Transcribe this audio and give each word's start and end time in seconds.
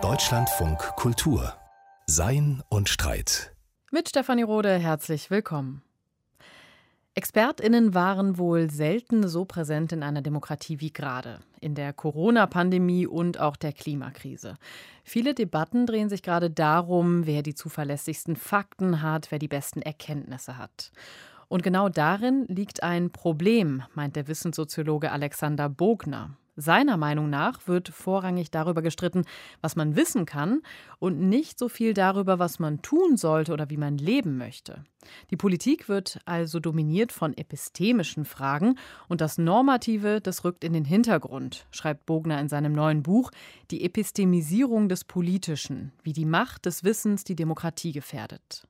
Deutschlandfunk 0.00 0.78
Kultur 0.96 1.54
Sein 2.06 2.60
und 2.68 2.88
Streit. 2.88 3.54
Mit 3.92 4.08
Stefanie 4.08 4.42
Rode 4.42 4.76
herzlich 4.76 5.30
willkommen. 5.30 5.82
Expertinnen 7.14 7.94
waren 7.94 8.38
wohl 8.38 8.70
selten 8.70 9.28
so 9.28 9.44
präsent 9.44 9.92
in 9.92 10.02
einer 10.02 10.20
Demokratie 10.20 10.80
wie 10.80 10.92
gerade, 10.92 11.38
in 11.60 11.76
der 11.76 11.92
Corona-Pandemie 11.92 13.06
und 13.06 13.38
auch 13.38 13.54
der 13.54 13.72
Klimakrise. 13.72 14.56
Viele 15.04 15.34
Debatten 15.34 15.86
drehen 15.86 16.08
sich 16.08 16.22
gerade 16.22 16.50
darum, 16.50 17.24
wer 17.26 17.44
die 17.44 17.54
zuverlässigsten 17.54 18.34
Fakten 18.34 19.00
hat, 19.02 19.30
wer 19.30 19.38
die 19.38 19.48
besten 19.48 19.80
Erkenntnisse 19.80 20.58
hat. 20.58 20.90
Und 21.46 21.62
genau 21.62 21.88
darin 21.88 22.46
liegt 22.48 22.82
ein 22.82 23.12
Problem, 23.12 23.84
meint 23.94 24.16
der 24.16 24.26
Wissenssoziologe 24.26 25.12
Alexander 25.12 25.68
Bogner. 25.68 26.36
Seiner 26.56 26.98
Meinung 26.98 27.30
nach 27.30 27.66
wird 27.66 27.88
vorrangig 27.88 28.50
darüber 28.50 28.82
gestritten, 28.82 29.24
was 29.62 29.74
man 29.74 29.96
wissen 29.96 30.26
kann 30.26 30.60
und 30.98 31.18
nicht 31.18 31.58
so 31.58 31.70
viel 31.70 31.94
darüber, 31.94 32.38
was 32.38 32.58
man 32.58 32.82
tun 32.82 33.16
sollte 33.16 33.54
oder 33.54 33.70
wie 33.70 33.78
man 33.78 33.96
leben 33.96 34.36
möchte. 34.36 34.84
Die 35.30 35.36
Politik 35.36 35.88
wird 35.88 36.20
also 36.26 36.60
dominiert 36.60 37.10
von 37.10 37.34
epistemischen 37.36 38.26
Fragen 38.26 38.76
und 39.08 39.22
das 39.22 39.38
Normative, 39.38 40.20
das 40.20 40.44
rückt 40.44 40.62
in 40.62 40.74
den 40.74 40.84
Hintergrund, 40.84 41.66
schreibt 41.70 42.04
Bogner 42.04 42.38
in 42.38 42.48
seinem 42.48 42.74
neuen 42.74 43.02
Buch 43.02 43.30
Die 43.70 43.84
Epistemisierung 43.84 44.90
des 44.90 45.04
Politischen, 45.04 45.92
wie 46.02 46.12
die 46.12 46.26
Macht 46.26 46.66
des 46.66 46.84
Wissens 46.84 47.24
die 47.24 47.36
Demokratie 47.36 47.92
gefährdet. 47.92 48.68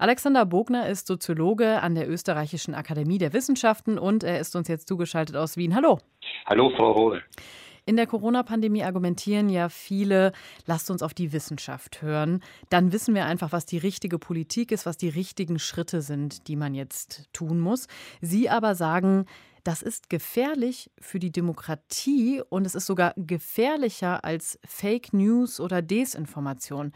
Alexander 0.00 0.46
Bogner 0.46 0.88
ist 0.88 1.06
Soziologe 1.06 1.82
an 1.82 1.94
der 1.94 2.08
Österreichischen 2.08 2.74
Akademie 2.74 3.18
der 3.18 3.34
Wissenschaften 3.34 3.98
und 3.98 4.24
er 4.24 4.40
ist 4.40 4.56
uns 4.56 4.66
jetzt 4.66 4.88
zugeschaltet 4.88 5.36
aus 5.36 5.58
Wien. 5.58 5.74
Hallo. 5.74 5.98
Hallo, 6.46 6.72
Frau 6.74 6.92
Rohde. 6.92 7.22
In 7.84 7.96
der 7.96 8.06
Corona-Pandemie 8.06 8.82
argumentieren 8.82 9.50
ja 9.50 9.68
viele, 9.68 10.32
lasst 10.64 10.90
uns 10.90 11.02
auf 11.02 11.12
die 11.12 11.34
Wissenschaft 11.34 12.00
hören. 12.00 12.42
Dann 12.70 12.92
wissen 12.92 13.14
wir 13.14 13.26
einfach, 13.26 13.52
was 13.52 13.66
die 13.66 13.76
richtige 13.76 14.18
Politik 14.18 14.72
ist, 14.72 14.86
was 14.86 14.96
die 14.96 15.10
richtigen 15.10 15.58
Schritte 15.58 16.00
sind, 16.00 16.48
die 16.48 16.56
man 16.56 16.72
jetzt 16.72 17.24
tun 17.34 17.60
muss. 17.60 17.86
Sie 18.22 18.48
aber 18.48 18.74
sagen, 18.74 19.26
das 19.64 19.82
ist 19.82 20.08
gefährlich 20.08 20.90
für 20.98 21.18
die 21.18 21.30
Demokratie 21.30 22.40
und 22.48 22.66
es 22.66 22.74
ist 22.74 22.86
sogar 22.86 23.12
gefährlicher 23.16 24.24
als 24.24 24.58
Fake 24.66 25.12
News 25.12 25.60
oder 25.60 25.82
Desinformation. 25.82 26.92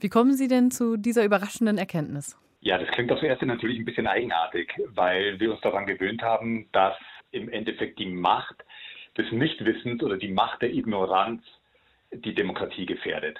Wie 0.00 0.08
kommen 0.08 0.34
Sie 0.34 0.48
denn 0.48 0.70
zu 0.70 0.96
dieser 0.96 1.22
überraschenden 1.22 1.76
Erkenntnis? 1.76 2.38
Ja, 2.66 2.78
das 2.78 2.88
klingt 2.88 3.12
aufs 3.12 3.22
Erste 3.22 3.46
natürlich 3.46 3.78
ein 3.78 3.84
bisschen 3.84 4.08
eigenartig, 4.08 4.74
weil 4.86 5.38
wir 5.38 5.52
uns 5.52 5.60
daran 5.60 5.86
gewöhnt 5.86 6.22
haben, 6.22 6.68
dass 6.72 6.96
im 7.30 7.48
Endeffekt 7.48 7.96
die 8.00 8.06
Macht 8.06 8.56
des 9.16 9.30
Nichtwissens 9.30 10.02
oder 10.02 10.16
die 10.16 10.32
Macht 10.32 10.62
der 10.62 10.74
Ignoranz 10.74 11.44
die 12.10 12.34
Demokratie 12.34 12.84
gefährdet. 12.84 13.38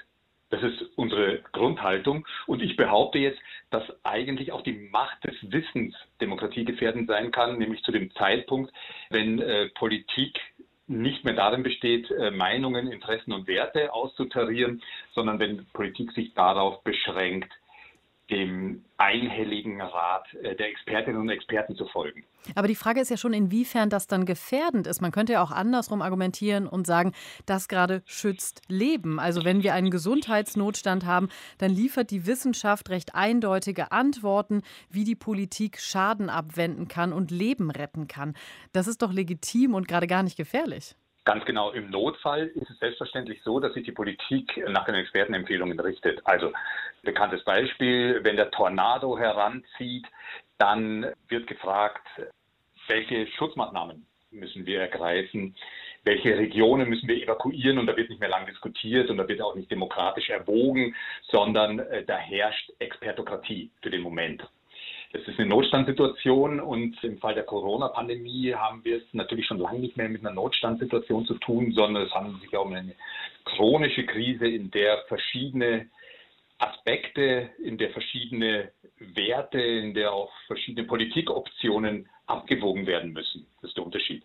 Das 0.49 0.63
ist 0.63 0.81
unsere 0.95 1.39
Grundhaltung. 1.51 2.25
Und 2.45 2.61
ich 2.61 2.77
behaupte 2.77 3.19
jetzt, 3.19 3.41
dass 3.69 3.83
eigentlich 4.05 4.53
auch 4.53 4.61
die 4.61 4.89
Macht 4.93 5.21
des 5.25 5.35
Wissens 5.51 5.93
demokratiegefährdend 6.21 7.09
sein 7.09 7.31
kann, 7.31 7.57
nämlich 7.57 7.83
zu 7.83 7.91
dem 7.91 8.09
Zeitpunkt, 8.11 8.71
wenn 9.09 9.41
äh, 9.41 9.67
Politik 9.75 10.39
nicht 10.87 11.25
mehr 11.25 11.33
darin 11.33 11.63
besteht, 11.63 12.09
äh, 12.11 12.31
Meinungen, 12.31 12.93
Interessen 12.93 13.33
und 13.33 13.45
Werte 13.45 13.91
auszutarieren, 13.91 14.81
sondern 15.11 15.37
wenn 15.39 15.65
Politik 15.73 16.13
sich 16.13 16.33
darauf 16.33 16.81
beschränkt, 16.85 17.51
dem 18.29 18.83
einhelligen 18.97 19.81
Rat 19.81 20.33
äh, 20.41 20.55
der 20.55 20.67
Expertinnen 20.69 21.21
und 21.21 21.29
Experten 21.29 21.75
zu 21.75 21.85
folgen. 21.87 22.23
Aber 22.55 22.67
die 22.67 22.75
Frage 22.75 22.99
ist 22.99 23.09
ja 23.09 23.17
schon, 23.17 23.33
inwiefern 23.33 23.89
das 23.89 24.07
dann 24.07 24.25
gefährdend 24.25 24.87
ist. 24.87 25.01
Man 25.01 25.11
könnte 25.11 25.33
ja 25.33 25.43
auch 25.43 25.51
andersrum 25.51 26.01
argumentieren 26.01 26.67
und 26.67 26.87
sagen, 26.87 27.13
das 27.45 27.67
gerade 27.67 28.01
schützt 28.05 28.61
Leben. 28.67 29.19
Also 29.19 29.43
wenn 29.45 29.63
wir 29.63 29.73
einen 29.73 29.91
Gesundheitsnotstand 29.91 31.05
haben, 31.05 31.29
dann 31.57 31.71
liefert 31.71 32.11
die 32.11 32.25
Wissenschaft 32.25 32.89
recht 32.89 33.15
eindeutige 33.15 33.91
Antworten, 33.91 34.61
wie 34.89 35.03
die 35.03 35.15
Politik 35.15 35.79
Schaden 35.79 36.29
abwenden 36.29 36.87
kann 36.87 37.13
und 37.13 37.31
Leben 37.31 37.71
retten 37.71 38.07
kann. 38.07 38.35
Das 38.73 38.87
ist 38.87 39.01
doch 39.01 39.11
legitim 39.11 39.73
und 39.73 39.87
gerade 39.87 40.07
gar 40.07 40.23
nicht 40.23 40.37
gefährlich. 40.37 40.95
Ganz 41.27 41.43
genau, 41.43 41.71
im 41.71 41.89
Notfall 41.89 42.47
ist 42.55 42.69
es 42.69 42.79
selbstverständlich 42.79 43.41
so, 43.43 43.59
dass 43.59 43.73
sich 43.73 43.83
die 43.83 43.91
Politik 43.91 44.63
nach 44.69 44.85
den 44.85 44.95
Expertenempfehlungen 44.95 45.77
richtet. 45.77 46.25
Also 46.25 46.53
bekanntes 47.03 47.43
Beispiel, 47.43 48.21
wenn 48.23 48.37
der 48.37 48.49
Tornado 48.49 49.17
heranzieht, 49.17 50.07
dann 50.57 51.05
wird 51.27 51.45
gefragt, 51.45 52.07
welche 52.87 53.27
Schutzmaßnahmen 53.27 54.07
müssen 54.31 54.65
wir 54.65 54.79
ergreifen, 54.79 55.53
welche 56.05 56.37
Regionen 56.37 56.87
müssen 56.87 57.09
wir 57.09 57.21
evakuieren 57.21 57.77
und 57.77 57.87
da 57.87 57.97
wird 57.97 58.09
nicht 58.09 58.21
mehr 58.21 58.29
lang 58.29 58.45
diskutiert 58.45 59.09
und 59.09 59.17
da 59.17 59.27
wird 59.27 59.41
auch 59.41 59.55
nicht 59.55 59.69
demokratisch 59.69 60.29
erwogen, 60.29 60.95
sondern 61.23 61.79
äh, 61.79 62.05
da 62.05 62.15
herrscht 62.15 62.71
Expertokratie 62.79 63.69
für 63.81 63.89
den 63.89 63.99
Moment. 63.99 64.47
Das 65.13 65.21
ist 65.25 65.39
eine 65.39 65.47
Notstandssituation 65.47 66.59
und 66.59 67.01
im 67.03 67.17
Fall 67.19 67.33
der 67.33 67.45
Corona-Pandemie 67.45 68.53
haben 68.53 68.83
wir 68.83 68.97
es 68.97 69.03
natürlich 69.13 69.45
schon 69.45 69.59
lange 69.59 69.79
nicht 69.79 69.95
mehr 69.95 70.09
mit 70.09 70.21
einer 70.21 70.33
Notstandssituation 70.33 71.25
zu 71.25 71.35
tun, 71.35 71.71
sondern 71.71 72.03
es 72.03 72.13
handelt 72.13 72.41
sich 72.41 72.55
um 72.57 72.73
eine 72.73 72.93
chronische 73.45 74.05
Krise, 74.05 74.47
in 74.47 74.69
der 74.71 75.03
verschiedene 75.07 75.89
Aspekte, 76.59 77.49
in 77.63 77.77
der 77.77 77.91
verschiedene 77.91 78.71
Werte, 78.99 79.61
in 79.61 79.93
der 79.93 80.11
auch 80.11 80.31
verschiedene 80.47 80.85
Politikoptionen 80.85 82.09
abgewogen 82.25 82.85
werden 82.85 83.13
müssen. 83.13 83.47
Das 83.61 83.69
ist 83.69 83.77
der 83.77 83.85
Unterschied. 83.85 84.23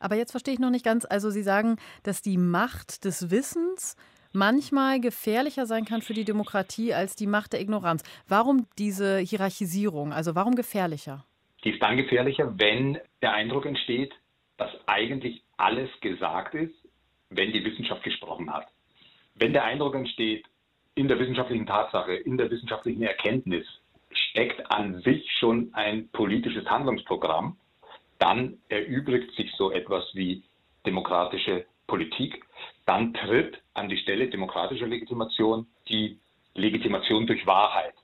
Aber 0.00 0.16
jetzt 0.16 0.32
verstehe 0.32 0.54
ich 0.54 0.60
noch 0.60 0.70
nicht 0.70 0.84
ganz, 0.84 1.04
also 1.04 1.30
Sie 1.30 1.42
sagen, 1.42 1.76
dass 2.02 2.22
die 2.22 2.36
Macht 2.36 3.04
des 3.04 3.30
Wissens 3.30 3.96
manchmal 4.32 5.00
gefährlicher 5.00 5.66
sein 5.66 5.84
kann 5.84 6.02
für 6.02 6.14
die 6.14 6.24
Demokratie 6.24 6.94
als 6.94 7.16
die 7.16 7.26
Macht 7.26 7.52
der 7.52 7.60
Ignoranz. 7.60 8.02
Warum 8.28 8.66
diese 8.78 9.18
Hierarchisierung? 9.18 10.12
Also 10.12 10.34
warum 10.34 10.54
gefährlicher? 10.54 11.24
Die 11.64 11.70
ist 11.70 11.82
dann 11.82 11.96
gefährlicher, 11.96 12.58
wenn 12.58 12.98
der 13.22 13.32
Eindruck 13.34 13.66
entsteht, 13.66 14.12
dass 14.56 14.70
eigentlich 14.86 15.42
alles 15.56 15.90
gesagt 16.00 16.54
ist, 16.54 16.74
wenn 17.28 17.52
die 17.52 17.64
Wissenschaft 17.64 18.02
gesprochen 18.02 18.52
hat. 18.52 18.66
Wenn 19.34 19.52
der 19.52 19.64
Eindruck 19.64 19.94
entsteht, 19.94 20.44
in 20.94 21.08
der 21.08 21.18
wissenschaftlichen 21.18 21.66
Tatsache, 21.66 22.14
in 22.14 22.36
der 22.36 22.50
wissenschaftlichen 22.50 23.02
Erkenntnis 23.02 23.66
steckt 24.10 24.70
an 24.70 25.00
sich 25.02 25.30
schon 25.38 25.72
ein 25.72 26.08
politisches 26.08 26.66
Handlungsprogramm, 26.66 27.56
dann 28.18 28.58
erübrigt 28.68 29.34
sich 29.34 29.50
so 29.56 29.70
etwas 29.70 30.04
wie 30.14 30.42
demokratische 30.84 31.64
Politik 31.90 32.40
dann 32.86 33.12
tritt 33.14 33.60
an 33.74 33.88
die 33.88 33.96
Stelle 33.98 34.28
demokratischer 34.28 34.86
Legitimation 34.86 35.66
die 35.88 36.18
Legitimation 36.54 37.26
durch 37.26 37.46
Wahrheit. 37.46 37.94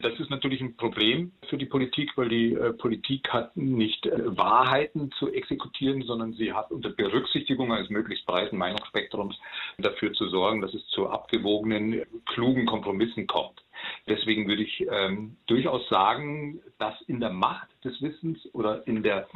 Das 0.00 0.18
ist 0.20 0.30
natürlich 0.30 0.60
ein 0.60 0.76
Problem 0.76 1.32
für 1.48 1.58
die 1.58 1.66
Politik, 1.66 2.12
weil 2.16 2.28
die 2.28 2.54
äh, 2.54 2.72
Politik 2.72 3.32
hat 3.32 3.56
nicht 3.56 4.06
äh, 4.06 4.36
Wahrheiten 4.36 5.10
zu 5.18 5.32
exekutieren, 5.32 6.02
sondern 6.02 6.34
sie 6.34 6.52
hat 6.52 6.70
unter 6.70 6.90
Berücksichtigung 6.90 7.72
eines 7.72 7.90
möglichst 7.90 8.24
breiten 8.24 8.58
Meinungsspektrums 8.58 9.36
dafür 9.78 10.12
zu 10.12 10.28
sorgen, 10.28 10.60
dass 10.60 10.72
es 10.74 10.86
zu 10.88 11.08
abgewogenen, 11.08 12.02
klugen 12.26 12.66
Kompromissen 12.66 13.26
kommt. 13.26 13.64
Deswegen 14.06 14.46
würde 14.46 14.62
ich 14.62 14.86
ähm, 14.88 15.36
durchaus 15.46 15.88
sagen, 15.88 16.60
dass 16.78 17.00
in 17.08 17.18
der 17.18 17.30
Macht 17.30 17.68
des 17.84 18.00
Wissens 18.00 18.38
oder 18.54 18.86
in 18.86 19.02
der 19.02 19.28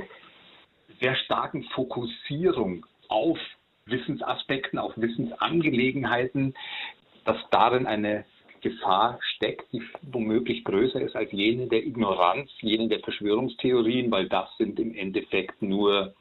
sehr 1.00 1.16
starken 1.16 1.64
Fokussierung 1.74 2.86
auf 3.08 3.38
Wissensaspekten, 3.86 4.78
auf 4.78 4.92
Wissensangelegenheiten, 4.96 6.54
dass 7.24 7.36
darin 7.50 7.86
eine 7.86 8.24
Gefahr 8.60 9.18
steckt, 9.36 9.72
die 9.72 9.82
womöglich 10.02 10.64
größer 10.64 11.00
ist 11.00 11.16
als 11.16 11.32
jene 11.32 11.66
der 11.66 11.84
Ignoranz, 11.84 12.50
jene 12.60 12.88
der 12.88 13.00
Verschwörungstheorien, 13.00 14.10
weil 14.10 14.28
das 14.28 14.48
sind 14.56 14.78
im 14.78 14.94
Endeffekt 14.94 15.60
nur 15.62 16.14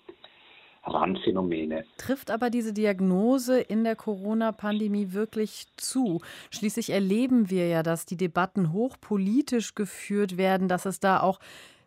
Randphänomene. 0.84 1.86
Trifft 1.98 2.32
aber 2.32 2.50
diese 2.50 2.74
Diagnose 2.74 3.60
in 3.60 3.84
der 3.84 3.96
Corona-Pandemie 3.96 5.14
wirklich 5.14 5.68
zu? 5.78 6.22
Schließlich 6.50 6.90
erleben 6.90 7.52
wir 7.52 7.68
ja, 7.68 7.84
dass 7.84 8.06
die 8.08 8.18
Debatten 8.18 8.74
hochpolitisch 8.74 9.76
geführt 9.76 10.38
werden, 10.38 10.68
dass 10.68 10.86
es 10.86 11.00
da 11.00 11.22
auch 11.22 11.40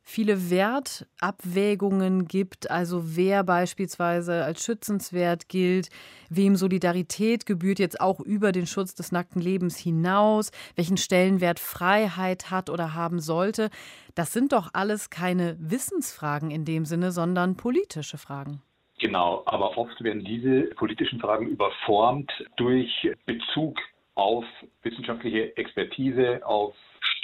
viele 0.04 0.50
Wertabwägungen 0.50 2.28
gibt, 2.28 2.70
also 2.70 3.16
wer 3.16 3.42
beispielsweise 3.42 4.44
als 4.44 4.62
schützenswert 4.62 5.48
gilt, 5.48 5.88
wem 6.28 6.56
Solidarität 6.56 7.46
gebührt 7.46 7.78
jetzt 7.78 8.00
auch 8.00 8.20
über 8.20 8.52
den 8.52 8.66
Schutz 8.66 8.94
des 8.94 9.12
nackten 9.12 9.40
Lebens 9.40 9.78
hinaus, 9.78 10.52
welchen 10.76 10.98
Stellenwert 10.98 11.58
Freiheit 11.58 12.50
hat 12.50 12.68
oder 12.68 12.94
haben 12.94 13.18
sollte. 13.18 13.70
Das 14.14 14.32
sind 14.32 14.52
doch 14.52 14.70
alles 14.74 15.08
keine 15.08 15.56
Wissensfragen 15.58 16.50
in 16.50 16.64
dem 16.64 16.84
Sinne, 16.84 17.10
sondern 17.10 17.56
politische 17.56 18.18
Fragen. 18.18 18.62
Genau, 19.00 19.42
aber 19.46 19.76
oft 19.76 20.02
werden 20.04 20.24
diese 20.24 20.62
politischen 20.76 21.18
Fragen 21.18 21.48
überformt 21.48 22.30
durch 22.56 23.10
Bezug 23.26 23.78
auf 24.14 24.44
wissenschaftliche 24.82 25.56
Expertise, 25.56 26.40
auf 26.46 26.74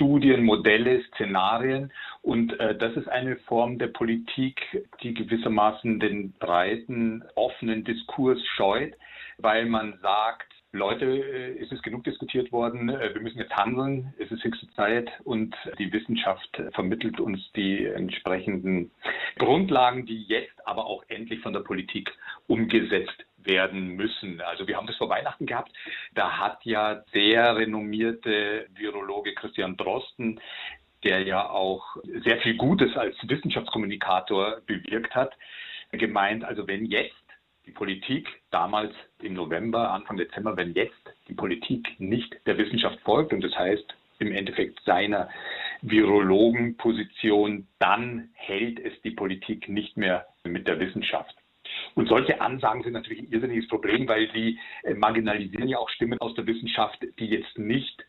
Studien, 0.01 0.45
Modelle, 0.45 1.05
Szenarien. 1.09 1.93
Und 2.23 2.59
äh, 2.59 2.75
das 2.75 2.97
ist 2.97 3.07
eine 3.09 3.37
Form 3.37 3.79
der 3.79 3.89
Politik, 3.89 4.59
die 5.03 5.13
gewissermaßen 5.13 6.01
den 6.01 6.33
breiten, 6.39 7.23
offenen 7.35 7.85
Diskurs 7.85 8.43
scheut, 8.57 8.95
weil 9.37 9.67
man 9.67 9.99
sagt, 10.01 10.51
Leute, 10.73 11.05
äh, 11.05 11.63
es 11.63 11.71
ist 11.71 11.83
genug 11.83 12.05
diskutiert 12.05 12.51
worden, 12.51 12.89
äh, 12.89 13.13
wir 13.13 13.21
müssen 13.21 13.41
jetzt 13.41 13.55
handeln, 13.55 14.15
es 14.19 14.31
ist 14.31 14.43
höchste 14.43 14.71
Zeit 14.71 15.11
und 15.25 15.55
die 15.79 15.93
Wissenschaft 15.93 16.63
vermittelt 16.73 17.21
uns 17.21 17.53
die 17.53 17.85
entsprechenden 17.85 18.91
Grundlagen, 19.37 20.07
die 20.07 20.23
jetzt 20.23 20.67
aber 20.67 20.87
auch 20.87 21.05
endlich 21.09 21.41
von 21.41 21.53
der 21.53 21.61
Politik 21.61 22.11
umgesetzt 22.47 23.27
werden 23.45 23.97
müssen. 23.97 24.41
Also 24.41 24.67
wir 24.67 24.77
haben 24.77 24.87
das 24.87 24.97
vor 24.97 25.09
Weihnachten 25.09 25.47
gehabt. 25.47 25.73
Da 26.15 26.39
hat 26.39 26.65
ja 26.65 27.03
der 27.15 27.57
renommierte 27.57 28.67
Virologe 28.75 29.35
Christian 29.35 29.77
Drosten, 29.77 30.41
der 31.05 31.23
ja 31.23 31.49
auch 31.49 31.97
sehr 32.25 32.39
viel 32.41 32.57
Gutes 32.57 32.97
als 32.97 33.17
Wissenschaftskommunikator 33.23 34.61
bewirkt 34.67 35.15
hat, 35.15 35.33
gemeint, 35.93 36.45
also 36.45 36.67
wenn 36.67 36.85
jetzt 36.85 37.15
die 37.67 37.73
Politik 37.73 38.29
damals 38.51 38.93
im 39.23 39.35
November, 39.35 39.91
Anfang 39.91 40.17
Dezember, 40.17 40.57
wenn 40.57 40.75
jetzt 40.75 41.01
die 41.29 41.35
Politik 41.35 41.99
nicht 41.99 42.35
der 42.47 42.59
Wissenschaft 42.59 43.01
folgt 43.01 43.33
und 43.33 43.43
das 43.43 43.57
heißt 43.57 43.95
im 44.19 44.33
Endeffekt 44.33 44.81
seiner 44.85 45.31
Virologenposition, 45.83 47.67
dann 47.79 48.31
hält 48.35 48.79
es 48.79 48.93
die 49.03 49.13
Politik 49.13 49.69
nicht 49.69 49.97
mehr 49.97 50.27
mit 50.45 50.69
der 50.69 50.79
Wissenschaft. 50.79 51.35
Und 51.95 52.09
solche 52.09 52.41
Ansagen 52.41 52.83
sind 52.83 52.93
natürlich 52.93 53.21
ein 53.21 53.33
irrsinniges 53.33 53.69
Problem, 53.69 54.09
weil 54.09 54.31
sie 54.33 54.59
äh, 54.83 54.95
marginalisieren 54.95 55.69
ja 55.69 55.79
auch 55.79 55.89
Stimmen 55.91 56.21
aus 56.21 56.35
der 56.35 56.47
Wissenschaft, 56.47 56.99
die 57.19 57.27
jetzt 57.27 57.59
nicht 57.59 58.05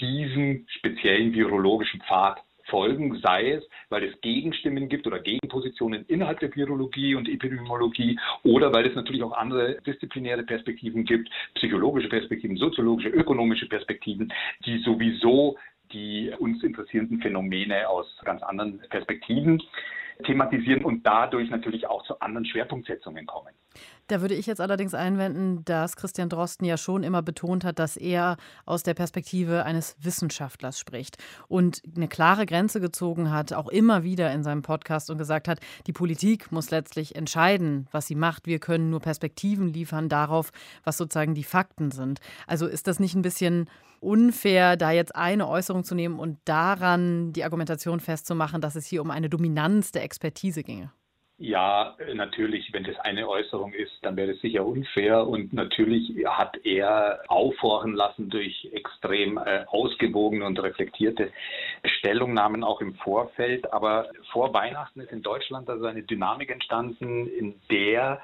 diesem 0.00 0.66
speziellen 0.68 1.32
virologischen 1.32 2.00
Pfad 2.02 2.40
folgen, 2.66 3.18
sei 3.18 3.52
es, 3.52 3.64
weil 3.88 4.04
es 4.04 4.20
Gegenstimmen 4.20 4.88
gibt 4.88 5.06
oder 5.06 5.18
Gegenpositionen 5.18 6.04
innerhalb 6.06 6.40
der 6.40 6.54
Virologie 6.54 7.14
und 7.14 7.28
Epidemiologie 7.28 8.18
oder 8.44 8.72
weil 8.72 8.86
es 8.86 8.94
natürlich 8.94 9.22
auch 9.22 9.32
andere 9.32 9.78
disziplinäre 9.86 10.44
Perspektiven 10.44 11.04
gibt, 11.04 11.28
psychologische 11.54 12.08
Perspektiven, 12.08 12.56
soziologische, 12.56 13.08
ökonomische 13.08 13.68
Perspektiven, 13.68 14.32
die 14.64 14.78
sowieso 14.78 15.56
die 15.92 16.32
uns 16.38 16.62
interessierenden 16.62 17.20
Phänomene 17.20 17.86
aus 17.88 18.06
ganz 18.24 18.42
anderen 18.42 18.80
Perspektiven 18.88 19.62
thematisieren 20.24 20.84
und 20.84 21.06
dadurch 21.06 21.50
natürlich 21.50 21.86
auch 21.86 22.04
zu 22.04 22.18
anderen 22.20 22.44
Schwerpunktsetzungen 22.46 23.26
kommen. 23.26 23.54
Da 24.08 24.20
würde 24.20 24.34
ich 24.34 24.46
jetzt 24.46 24.60
allerdings 24.60 24.94
einwenden, 24.94 25.64
dass 25.64 25.96
Christian 25.96 26.28
Drosten 26.28 26.66
ja 26.66 26.76
schon 26.76 27.02
immer 27.02 27.22
betont 27.22 27.64
hat, 27.64 27.78
dass 27.78 27.96
er 27.96 28.36
aus 28.66 28.82
der 28.82 28.94
Perspektive 28.94 29.64
eines 29.64 29.96
Wissenschaftlers 30.00 30.78
spricht 30.78 31.16
und 31.48 31.82
eine 31.96 32.08
klare 32.08 32.44
Grenze 32.44 32.80
gezogen 32.80 33.30
hat, 33.30 33.52
auch 33.52 33.68
immer 33.68 34.02
wieder 34.02 34.32
in 34.32 34.42
seinem 34.42 34.62
Podcast 34.62 35.08
und 35.08 35.18
gesagt 35.18 35.48
hat, 35.48 35.60
die 35.86 35.92
Politik 35.92 36.52
muss 36.52 36.70
letztlich 36.70 37.16
entscheiden, 37.16 37.88
was 37.90 38.06
sie 38.06 38.14
macht. 38.14 38.46
Wir 38.46 38.58
können 38.58 38.90
nur 38.90 39.00
Perspektiven 39.00 39.72
liefern 39.72 40.08
darauf, 40.08 40.50
was 40.84 40.98
sozusagen 40.98 41.34
die 41.34 41.44
Fakten 41.44 41.90
sind. 41.90 42.20
Also 42.46 42.66
ist 42.66 42.88
das 42.88 43.00
nicht 43.00 43.14
ein 43.14 43.22
bisschen 43.22 43.66
unfair, 44.00 44.76
da 44.76 44.90
jetzt 44.90 45.14
eine 45.14 45.48
Äußerung 45.48 45.84
zu 45.84 45.94
nehmen 45.94 46.18
und 46.18 46.38
daran 46.44 47.32
die 47.32 47.44
Argumentation 47.44 48.00
festzumachen, 48.00 48.60
dass 48.60 48.74
es 48.74 48.84
hier 48.84 49.00
um 49.00 49.10
eine 49.10 49.30
Dominanz 49.30 49.92
der 49.92 50.02
Expertise 50.02 50.64
ginge? 50.64 50.90
Ja, 51.38 51.96
natürlich, 52.14 52.72
wenn 52.72 52.84
das 52.84 52.98
eine 53.00 53.28
Äußerung 53.28 53.72
ist, 53.72 53.92
dann 54.02 54.16
wäre 54.16 54.32
das 54.32 54.40
sicher 54.40 54.64
unfair. 54.64 55.26
Und 55.26 55.52
natürlich 55.52 56.24
hat 56.24 56.56
er 56.64 57.20
aufhorchen 57.26 57.94
lassen 57.94 58.30
durch 58.30 58.68
extrem 58.72 59.38
äh, 59.38 59.64
ausgewogene 59.66 60.44
und 60.44 60.62
reflektierte 60.62 61.32
Stellungnahmen 61.84 62.62
auch 62.62 62.80
im 62.80 62.94
Vorfeld. 62.94 63.72
Aber 63.72 64.08
vor 64.30 64.54
Weihnachten 64.54 65.00
ist 65.00 65.10
in 65.10 65.22
Deutschland 65.22 65.68
also 65.68 65.86
eine 65.86 66.02
Dynamik 66.04 66.50
entstanden, 66.50 67.26
in 67.26 67.60
der 67.70 68.22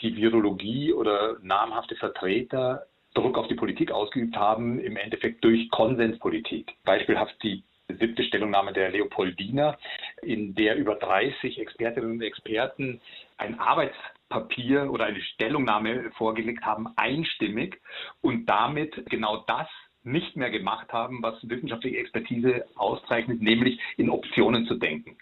die 0.00 0.16
Virologie 0.16 0.92
oder 0.92 1.36
namhafte 1.42 1.94
Vertreter 1.96 2.86
Druck 3.14 3.38
auf 3.38 3.48
die 3.48 3.54
Politik 3.54 3.90
ausgeübt 3.90 4.36
haben, 4.36 4.80
im 4.80 4.96
Endeffekt 4.96 5.44
durch 5.44 5.68
Konsenspolitik. 5.70 6.72
Beispielhaft 6.84 7.34
die 7.42 7.62
siebte 7.96 8.24
Stellungnahme 8.24 8.72
der 8.72 8.90
Leopoldina, 8.90 9.78
in 10.22 10.54
der 10.54 10.76
über 10.76 10.96
30 10.96 11.58
Expertinnen 11.58 12.12
und 12.12 12.22
Experten 12.22 13.00
ein 13.36 13.58
Arbeitspapier 13.58 14.90
oder 14.90 15.06
eine 15.06 15.20
Stellungnahme 15.20 16.10
vorgelegt 16.12 16.64
haben, 16.64 16.88
einstimmig 16.96 17.80
und 18.20 18.46
damit 18.46 19.06
genau 19.10 19.44
das 19.46 19.68
nicht 20.02 20.36
mehr 20.36 20.50
gemacht 20.50 20.92
haben, 20.92 21.22
was 21.22 21.36
wissenschaftliche 21.48 21.98
Expertise 21.98 22.64
auszeichnet, 22.74 23.42
nämlich 23.42 23.78
in 23.96 24.10
Optionen 24.10 24.66
zu 24.66 24.76
denken 24.76 25.18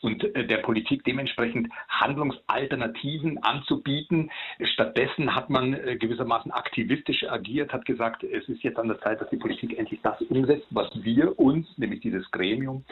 und 0.00 0.24
äh, 0.34 0.46
der 0.46 0.58
Politik 0.58 1.04
dementsprechend 1.04 1.68
Handlungsalternativen 1.88 3.38
anzubieten. 3.42 4.30
Stattdessen 4.62 5.34
hat 5.34 5.50
man 5.50 5.74
äh, 5.74 5.96
gewissermaßen 5.96 6.50
aktivistisch 6.50 7.24
agiert, 7.24 7.72
hat 7.72 7.84
gesagt, 7.84 8.24
es 8.24 8.48
ist 8.48 8.62
jetzt 8.62 8.78
an 8.78 8.88
der 8.88 9.00
Zeit, 9.00 9.20
dass 9.20 9.30
die 9.30 9.36
Politik 9.36 9.78
endlich 9.78 10.00
das 10.02 10.20
umsetzt, 10.22 10.66
was 10.70 10.88
wir 10.94 11.38
uns, 11.38 11.66
nämlich 11.76 12.00
dieses 12.00 12.30
Gremium 12.30 12.84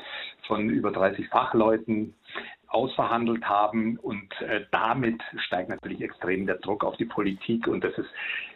von 0.46 0.68
über 0.68 0.92
30 0.92 1.28
Fachleuten, 1.28 2.14
ausverhandelt 2.68 3.44
haben. 3.44 3.98
Und 3.98 4.28
äh, 4.40 4.66
damit 4.70 5.20
steigt 5.46 5.70
natürlich 5.70 6.00
extrem 6.00 6.46
der 6.46 6.56
Druck 6.56 6.84
auf 6.84 6.96
die 6.96 7.06
Politik. 7.06 7.66
Und 7.66 7.82
das 7.82 7.96
ist 7.96 8.08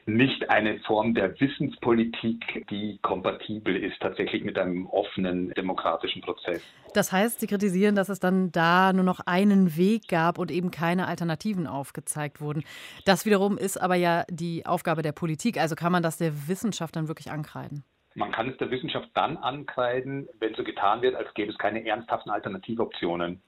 nicht 0.07 0.51
eine 0.51 0.79
Form 0.81 1.15
der 1.15 1.39
Wissenspolitik, 1.41 2.67
die 2.71 2.99
kompatibel 3.03 3.77
ist 3.77 4.01
tatsächlich 4.01 4.43
mit 4.45 4.59
einem 4.59 4.87
offenen 4.87 5.51
demokratischen 5.55 6.23
Prozess. 6.23 6.63
Das 6.95 7.13
heißt, 7.13 7.41
Sie 7.41 7.47
kritisieren, 7.47 7.95
dass 7.95 8.09
es 8.09 8.21
dann 8.21 8.51
da 8.53 8.93
nur 8.93 9.05
noch 9.05 9.21
einen 9.21 9.77
Weg 9.77 10.09
gab 10.09 10.39
und 10.39 10.51
eben 10.51 10.71
keine 10.71 11.07
Alternativen 11.07 11.67
aufgezeigt 11.67 12.41
wurden. 12.41 12.65
Das 13.05 13.25
wiederum 13.25 13.57
ist 13.57 13.81
aber 13.81 13.95
ja 13.95 14.25
die 14.29 14.67
Aufgabe 14.67 15.03
der 15.03 15.13
Politik. 15.13 15.59
Also 15.59 15.75
kann 15.75 15.93
man 15.93 16.03
das 16.03 16.19
der 16.19 16.49
Wissenschaft 16.49 16.97
dann 16.97 17.09
wirklich 17.09 17.31
ankreiden? 17.31 17.85
Man 18.15 18.33
kann 18.33 18.51
es 18.51 18.57
der 18.59 18.71
Wissenschaft 18.71 19.09
dann 19.15 19.37
ankreiden, 19.37 20.29
wenn 20.39 20.55
so 20.55 20.65
getan 20.65 21.03
wird, 21.03 21.15
als 21.15 21.33
gäbe 21.35 21.51
es 21.51 21.59
keine 21.59 21.87
ernsthaften 21.87 22.31
Alternativoptionen. 22.31 23.43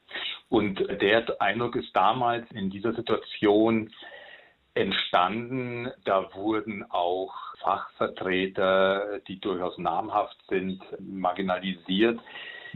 Und 0.49 0.81
der 1.01 1.25
Eindruck 1.41 1.77
ist 1.77 1.95
damals 1.95 2.51
in 2.53 2.71
dieser 2.71 2.95
Situation 2.95 3.91
entstanden. 4.75 5.91
Da 6.05 6.35
wurden 6.35 6.85
auch 6.91 7.35
Fachvertreter, 7.59 9.21
die 9.29 9.41
durchaus 9.41 9.79
namhaft 9.79 10.37
sind, 10.49 10.83
marginalisiert, 11.01 12.21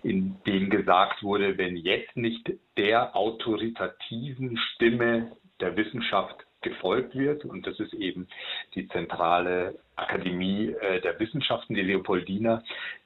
indem 0.03 0.71
gesagt 0.71 1.23
wurde, 1.23 1.59
wenn 1.59 1.77
jetzt 1.77 2.17
nicht 2.17 2.51
der 2.77 3.17
autoritativen 3.17 4.57
Stimme 4.57 5.33
der 5.61 5.77
Wissenschaft 5.77 6.47
gefolgt 6.61 7.15
wird. 7.15 7.45
Und 7.45 7.67
das 7.67 7.79
ist 7.81 7.95
eben 7.95 8.29
die 8.75 8.89
zentrale 8.89 9.79
Akademie 9.97 10.75
äh, 10.81 11.01
der 11.01 11.19
Wissenschaften, 11.19 11.75
die 11.75 11.83
Leopoldina. 11.83 12.63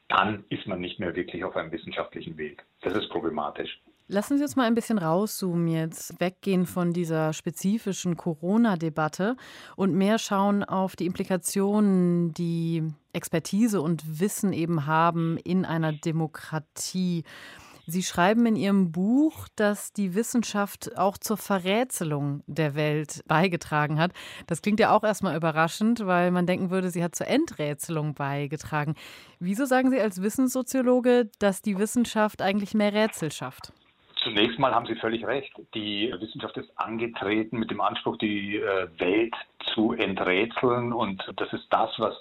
Dann 0.09 0.45
ist 0.49 0.67
man 0.67 0.81
nicht 0.81 0.99
mehr 0.99 1.15
wirklich 1.15 1.45
auf 1.45 1.57
einem 1.57 1.73
wissenschaftlichen 1.73 2.37
Weg. 2.37 2.63
Das 2.83 2.95
ist 2.95 3.09
problematisch. 3.09 3.81
Lassen 4.09 4.37
Sie 4.37 4.43
uns 4.43 4.57
mal 4.57 4.67
ein 4.67 4.75
bisschen 4.75 4.99
rauszoomen 4.99 5.69
jetzt, 5.69 6.21
weggehen 6.21 6.67
von 6.67 6.93
dieser 6.93 7.33
spezifischen 7.33 8.17
Corona-Debatte 8.17 9.37
und 9.75 9.95
mehr 9.95 10.19
schauen 10.19 10.65
auf 10.65 10.97
die 10.97 11.07
Implikationen, 11.07 12.35
die 12.35 12.83
Expertise 13.15 13.81
und 13.81 14.21
Wissen 14.21 14.53
eben 14.53 14.87
haben 14.87 15.39
in 15.39 15.65
einer 15.65 15.93
Demokratie. 15.93 17.25
Sie 17.87 18.03
schreiben 18.03 18.47
in 18.47 18.55
Ihrem 18.55 18.93
Buch, 18.93 19.49
dass 19.57 19.93
die 19.93 20.15
Wissenschaft 20.15 20.97
auch 20.97 21.19
zur 21.19 21.37
Verrätselung 21.37 22.45
der 22.47 22.77
Welt 22.77 23.23
beigetragen 23.27 23.99
hat. 23.99 24.13
Das 24.47 24.63
klingt 24.63 24.79
ja 24.79 24.95
auch 24.95 25.03
erstmal 25.03 25.37
überraschend, 25.37 26.07
weil 26.07 26.31
man 26.31 26.47
denken 26.47 26.71
würde, 26.71 26.91
sie 26.91 27.03
hat 27.03 27.17
zur 27.17 27.27
Enträtselung 27.27 28.15
beigetragen. 28.15 28.95
Wieso 29.41 29.65
sagen 29.65 29.91
Sie 29.91 30.01
als 30.01 30.23
Wissenssoziologe, 30.23 31.29
dass 31.41 31.61
die 31.61 31.77
Wissenschaft 31.79 32.41
eigentlich 32.41 32.75
mehr 32.75 32.93
Rätsel 32.93 33.33
schafft? 33.33 33.73
Zunächst 34.23 34.61
mal 34.61 34.73
haben 34.73 34.87
Sie 34.87 34.95
völlig 34.95 35.27
recht. 35.27 35.53
Die 35.75 36.15
Wissenschaft 36.21 36.57
ist 36.57 36.71
angetreten 36.77 37.59
mit 37.59 37.73
dem 37.73 37.81
Anspruch, 37.81 38.17
die 38.19 38.59
äh, 38.59 38.87
Welt 38.99 39.35
zu 39.75 39.93
enträtseln. 39.95 40.93
Und 40.93 41.21
das 41.37 41.53
ist 41.53 41.67
das, 41.71 41.91
was 41.99 42.15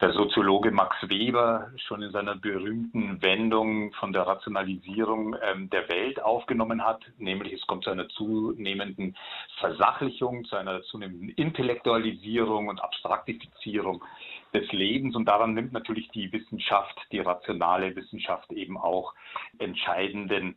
der 0.00 0.12
Soziologe 0.12 0.70
Max 0.70 0.96
Weber 1.08 1.70
schon 1.76 2.02
in 2.02 2.10
seiner 2.10 2.34
berühmten 2.34 3.20
Wendung 3.20 3.92
von 3.92 4.12
der 4.12 4.22
Rationalisierung 4.22 5.36
ähm, 5.42 5.68
der 5.68 5.88
Welt 5.90 6.22
aufgenommen 6.22 6.82
hat, 6.82 7.02
nämlich 7.18 7.52
es 7.52 7.66
kommt 7.66 7.84
zu 7.84 7.90
einer 7.90 8.08
zunehmenden 8.08 9.14
Versachlichung, 9.58 10.44
zu 10.46 10.56
einer 10.56 10.82
zunehmenden 10.84 11.28
Intellektualisierung 11.30 12.68
und 12.68 12.82
Abstraktifizierung 12.82 14.02
des 14.54 14.72
Lebens 14.72 15.14
und 15.16 15.26
daran 15.26 15.52
nimmt 15.52 15.72
natürlich 15.72 16.08
die 16.08 16.32
Wissenschaft, 16.32 16.98
die 17.12 17.20
rationale 17.20 17.94
Wissenschaft 17.94 18.50
eben 18.52 18.78
auch 18.78 19.12
entscheidenden 19.58 20.56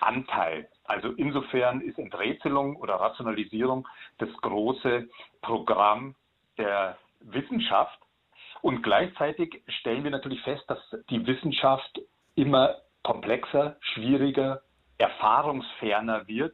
Anteil. 0.00 0.68
Also 0.84 1.08
insofern 1.12 1.80
ist 1.80 1.98
Enträtselung 1.98 2.76
oder 2.76 2.94
Rationalisierung 2.94 3.88
das 4.18 4.30
große 4.42 5.08
Programm 5.42 6.14
der 6.56 6.96
Wissenschaft 7.20 7.98
Und 8.66 8.82
gleichzeitig 8.82 9.62
stellen 9.68 10.02
wir 10.02 10.10
natürlich 10.10 10.40
fest, 10.40 10.64
dass 10.66 10.80
die 11.08 11.24
Wissenschaft 11.24 12.00
immer 12.34 12.74
komplexer, 13.04 13.76
schwieriger, 13.80 14.60
erfahrungsferner 14.98 16.26
wird. 16.26 16.52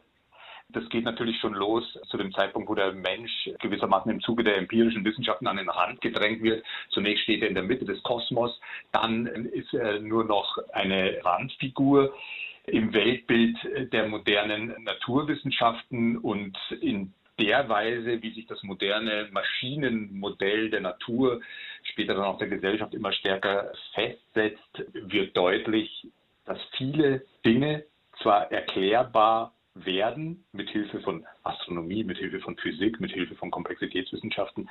Das 0.69 0.87
geht 0.91 1.07
natürlich 1.07 1.41
schon 1.41 1.55
los 1.55 1.99
zu 2.11 2.19
dem 2.19 2.31
Zeitpunkt, 2.33 2.69
wo 2.69 2.75
der 2.75 2.93
Mensch 2.93 3.49
gewissermaßen 3.61 4.11
im 4.11 4.21
Zuge 4.21 4.45
der 4.45 4.59
empirischen 4.59 5.07
Wissenschaften 5.07 5.47
an 5.47 5.57
den 5.57 5.71
Rand 5.71 6.03
gedrängt 6.03 6.43
wird. 6.43 6.63
Zunächst 6.91 7.23
steht 7.23 7.41
er 7.41 7.49
in 7.49 7.55
der 7.55 7.65
Mitte 7.65 7.87
des 7.87 8.03
Kosmos, 8.03 8.61
dann 8.93 9.25
ist 9.47 9.73
er 9.73 9.99
nur 10.01 10.25
noch 10.25 10.59
eine 10.75 11.19
Randfigur 11.25 12.15
im 12.67 12.93
Weltbild 12.93 13.57
der 13.91 14.07
modernen 14.07 14.75
Naturwissenschaften 14.85 16.19
und 16.19 16.59
in 16.83 17.15
der 17.39 17.69
Weise, 17.69 18.23
wie 18.23 18.33
sich 18.35 18.47
das 18.47 18.63
moderne 18.63 19.29
Maschinenmodell 19.33 20.71
der 20.71 20.81
Natur, 20.81 21.41
später 21.93 22.15
dann 22.15 22.25
auch 22.25 22.39
der 22.39 22.49
Gesellschaft 22.49 22.95
immer 22.95 23.13
stärker 23.13 23.73
festsetzt, 23.95 24.85
wird 24.93 25.37
deutlich, 25.37 26.09
dass 26.45 26.59
viele 26.77 27.25
Dinge 27.45 27.85
zwar 28.21 28.51
erklärbar 28.51 29.55
werden 29.75 30.45
mit 30.53 30.69
Hilfe 30.71 31.01
von 31.01 31.25
Astronomie, 31.45 32.05
mit 32.05 32.19
Hilfe 32.19 32.41
von 32.41 32.57
Physik, 32.57 33.01
mit 33.01 33.13
Hilfe 33.13 33.35
von 33.37 33.51
Komplexitätswissenschaften, 33.51 34.69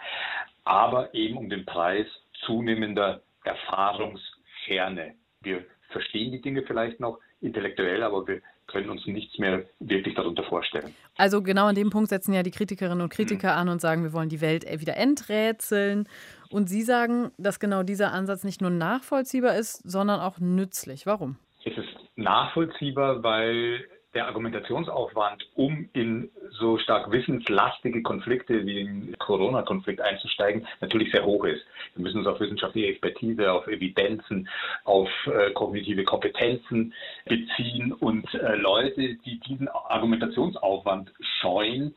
aber 0.63 1.13
eben 1.13 1.37
um 1.37 1.49
den 1.49 1.65
Preis 1.65 2.05
zunehmender 2.45 3.21
Erfahrungsferne. 3.43 5.15
Wir 5.41 5.65
verstehen 5.89 6.31
die 6.31 6.41
Dinge 6.41 6.63
vielleicht 6.63 6.99
noch 6.99 7.19
intellektuell, 7.41 8.03
aber 8.03 8.27
wir 8.27 8.41
können 8.71 8.89
uns 8.89 9.05
nichts 9.05 9.37
mehr 9.37 9.65
wirklich 9.79 10.15
darunter 10.15 10.43
vorstellen. 10.43 10.95
Also 11.17 11.41
genau 11.41 11.67
an 11.67 11.75
dem 11.75 11.89
Punkt 11.89 12.09
setzen 12.09 12.33
ja 12.33 12.43
die 12.43 12.51
Kritikerinnen 12.51 13.01
und 13.01 13.09
Kritiker 13.09 13.53
mhm. 13.53 13.59
an 13.59 13.69
und 13.69 13.81
sagen, 13.81 14.03
wir 14.03 14.13
wollen 14.13 14.29
die 14.29 14.41
Welt 14.41 14.65
wieder 14.79 14.97
enträtseln. 14.97 16.07
Und 16.49 16.67
Sie 16.67 16.81
sagen, 16.81 17.31
dass 17.37 17.59
genau 17.59 17.83
dieser 17.83 18.11
Ansatz 18.11 18.43
nicht 18.43 18.61
nur 18.61 18.71
nachvollziehbar 18.71 19.55
ist, 19.55 19.89
sondern 19.89 20.19
auch 20.19 20.39
nützlich. 20.39 21.05
Warum? 21.05 21.37
Es 21.63 21.77
ist 21.77 21.89
nachvollziehbar, 22.15 23.23
weil 23.23 23.85
der 24.13 24.27
Argumentationsaufwand, 24.27 25.47
um 25.55 25.89
in 25.93 26.29
so 26.51 26.77
stark 26.77 27.11
wissenslastige 27.11 28.01
Konflikte 28.01 28.65
wie 28.65 28.73
den 28.73 29.15
Corona-Konflikt 29.17 30.01
einzusteigen, 30.01 30.67
natürlich 30.81 31.11
sehr 31.11 31.25
hoch 31.25 31.45
ist. 31.45 31.65
Wir 31.95 32.03
müssen 32.03 32.19
uns 32.19 32.27
auf 32.27 32.39
wissenschaftliche 32.39 32.87
Expertise, 32.87 33.51
auf 33.51 33.67
Evidenzen, 33.67 34.49
auf 34.83 35.09
äh, 35.27 35.51
kognitive 35.51 36.03
Kompetenzen 36.03 36.93
beziehen 37.25 37.93
und 37.93 38.33
äh, 38.33 38.55
Leute, 38.55 39.15
die 39.25 39.39
diesen 39.39 39.69
Argumentationsaufwand 39.69 41.11
scheuen, 41.39 41.95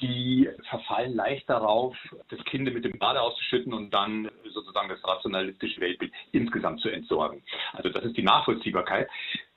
die 0.00 0.48
verfallen 0.68 1.14
leicht 1.14 1.48
darauf, 1.48 1.96
das 2.28 2.42
Kind 2.44 2.64
mit 2.72 2.84
dem 2.84 2.98
Bade 2.98 3.20
auszuschütten 3.20 3.72
und 3.72 3.92
dann 3.92 4.30
sozusagen 4.52 4.88
das 4.88 5.02
rationalistische 5.04 5.80
Weltbild 5.80 6.12
insgesamt 6.32 6.80
zu 6.80 6.88
entsorgen. 6.88 7.42
Also 7.72 7.90
das 7.90 8.04
ist 8.04 8.16
die 8.16 8.22
Nachvollziehbarkeit. 8.22 9.08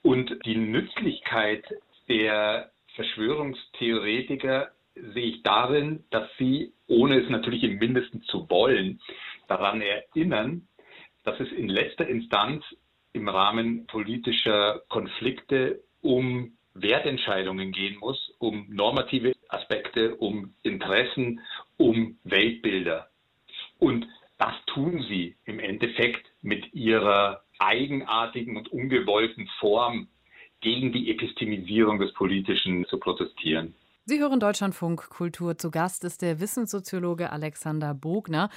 Und 0.02 0.44
die 0.44 0.56
Nützlichkeit 0.56 1.64
der 2.08 2.70
Verschwörungstheoretiker 2.94 4.70
sehe 4.94 5.26
ich 5.26 5.42
darin, 5.42 6.04
dass 6.10 6.28
sie, 6.38 6.72
ohne 6.86 7.20
es 7.20 7.28
natürlich 7.28 7.62
im 7.62 7.78
Mindesten 7.78 8.22
zu 8.22 8.48
wollen, 8.50 9.00
daran 9.46 9.80
erinnern, 9.80 10.66
dass 11.24 11.38
es 11.40 11.50
in 11.52 11.68
letzter 11.68 12.06
Instanz 12.08 12.64
im 13.12 13.28
Rahmen 13.28 13.86
politischer 13.86 14.82
Konflikte 14.88 15.80
um 16.00 16.52
Wertentscheidungen 16.74 17.72
gehen 17.72 17.98
muss, 17.98 18.32
um 18.38 18.66
normative 18.68 19.32
Aspekte, 19.48 20.16
um 20.16 20.54
Interessen, 20.62 21.40
um 21.76 22.18
Weltbilder. 22.24 23.08
Und 23.78 24.06
das 24.38 24.54
tun 24.66 25.04
sie 25.08 25.36
im 25.44 25.58
Endeffekt 25.58 26.26
mit 26.42 26.72
ihrer 26.72 27.42
eigenartigen 27.58 28.56
und 28.56 28.72
ungewollten 28.72 29.48
Form 29.58 30.08
gegen 30.60 30.92
die 30.92 31.10
Epistemisierung 31.10 31.98
des 31.98 32.12
Politischen 32.14 32.84
zu 32.86 32.98
protestieren. 32.98 33.74
Sie 34.04 34.20
hören 34.20 34.40
Deutschlandfunk 34.40 35.10
Kultur. 35.10 35.58
Zu 35.58 35.70
Gast 35.70 36.02
ist 36.02 36.22
der 36.22 36.40
Wissenssoziologe 36.40 37.30
Alexander 37.30 37.92
Bogner. 37.92 38.48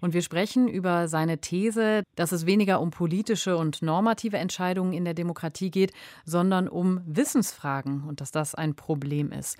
Und 0.00 0.14
wir 0.14 0.22
sprechen 0.22 0.66
über 0.66 1.08
seine 1.08 1.42
These, 1.42 2.02
dass 2.16 2.32
es 2.32 2.46
weniger 2.46 2.80
um 2.80 2.90
politische 2.90 3.56
und 3.56 3.82
normative 3.82 4.38
Entscheidungen 4.38 4.92
in 4.92 5.04
der 5.04 5.14
Demokratie 5.14 5.70
geht, 5.70 5.92
sondern 6.24 6.68
um 6.68 7.02
Wissensfragen 7.06 8.04
und 8.08 8.20
dass 8.20 8.32
das 8.32 8.54
ein 8.54 8.76
Problem 8.76 9.30
ist. 9.30 9.58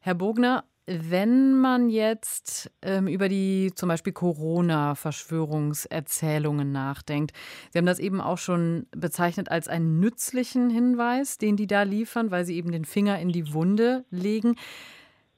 Herr 0.00 0.14
Bogner, 0.14 0.64
wenn 0.86 1.54
man 1.54 1.88
jetzt 1.88 2.72
ähm, 2.82 3.06
über 3.06 3.28
die 3.28 3.70
zum 3.74 3.88
Beispiel 3.88 4.12
Corona-Verschwörungserzählungen 4.12 6.72
nachdenkt, 6.72 7.32
Sie 7.70 7.78
haben 7.78 7.86
das 7.86 8.00
eben 8.00 8.20
auch 8.20 8.38
schon 8.38 8.88
bezeichnet 8.90 9.48
als 9.50 9.68
einen 9.68 10.00
nützlichen 10.00 10.70
Hinweis, 10.70 11.38
den 11.38 11.56
die 11.56 11.68
da 11.68 11.82
liefern, 11.82 12.32
weil 12.32 12.44
sie 12.44 12.56
eben 12.56 12.72
den 12.72 12.84
Finger 12.84 13.20
in 13.20 13.28
die 13.28 13.54
Wunde 13.54 14.04
legen. 14.10 14.56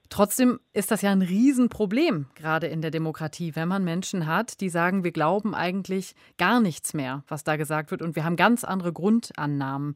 Trotzdem 0.08 0.60
ist 0.72 0.90
das 0.90 1.02
ja 1.02 1.10
ein 1.10 1.22
Riesenproblem, 1.22 2.26
gerade 2.34 2.66
in 2.68 2.82
der 2.82 2.90
Demokratie, 2.90 3.56
wenn 3.56 3.68
man 3.68 3.84
Menschen 3.84 4.26
hat, 4.26 4.60
die 4.60 4.68
sagen, 4.68 5.04
wir 5.04 5.12
glauben 5.12 5.54
eigentlich 5.54 6.14
gar 6.38 6.60
nichts 6.60 6.94
mehr, 6.94 7.24
was 7.26 7.44
da 7.44 7.56
gesagt 7.56 7.90
wird, 7.90 8.00
und 8.00 8.16
wir 8.16 8.24
haben 8.24 8.36
ganz 8.36 8.64
andere 8.64 8.92
Grundannahmen. 8.92 9.94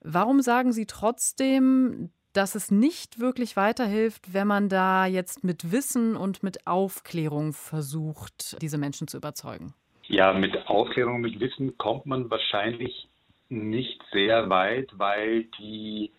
Warum 0.00 0.42
sagen 0.42 0.72
Sie 0.72 0.86
trotzdem, 0.86 2.10
dass 2.32 2.54
es 2.54 2.70
nicht 2.70 3.20
wirklich 3.20 3.56
weiterhilft, 3.56 4.32
wenn 4.32 4.46
man 4.46 4.68
da 4.68 5.06
jetzt 5.06 5.44
mit 5.44 5.72
Wissen 5.72 6.16
und 6.16 6.42
mit 6.42 6.66
Aufklärung 6.66 7.52
versucht, 7.52 8.60
diese 8.62 8.78
Menschen 8.78 9.08
zu 9.08 9.18
überzeugen? 9.18 9.74
Ja, 10.04 10.32
mit 10.32 10.66
Aufklärung, 10.66 11.20
mit 11.20 11.40
Wissen 11.40 11.76
kommt 11.78 12.06
man 12.06 12.30
wahrscheinlich 12.30 13.08
nicht 13.48 14.02
sehr 14.12 14.48
weit, 14.50 14.90
weil 14.94 15.44
die 15.58 16.10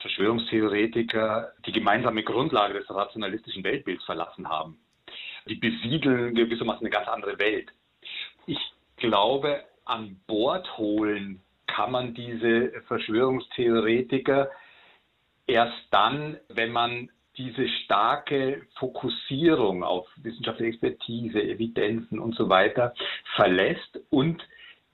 Verschwörungstheoretiker 0.00 1.52
die 1.66 1.72
gemeinsame 1.72 2.22
Grundlage 2.22 2.74
des 2.74 2.90
rationalistischen 2.90 3.62
Weltbilds 3.64 4.04
verlassen 4.04 4.48
haben. 4.48 4.78
Die 5.46 5.54
besiedeln 5.54 6.34
gewissermaßen 6.34 6.80
eine 6.80 6.90
ganz 6.90 7.08
andere 7.08 7.38
Welt. 7.38 7.70
Ich 8.46 8.58
glaube, 8.96 9.64
an 9.84 10.20
Bord 10.26 10.76
holen 10.78 11.40
kann 11.66 11.92
man 11.92 12.14
diese 12.14 12.72
Verschwörungstheoretiker 12.86 14.50
erst 15.50 15.86
dann, 15.90 16.38
wenn 16.48 16.72
man 16.72 17.10
diese 17.36 17.68
starke 17.84 18.62
Fokussierung 18.78 19.82
auf 19.82 20.06
wissenschaftliche 20.16 20.72
Expertise, 20.72 21.42
Evidenzen 21.42 22.18
und 22.18 22.34
so 22.34 22.48
weiter 22.48 22.94
verlässt 23.36 24.00
und 24.10 24.42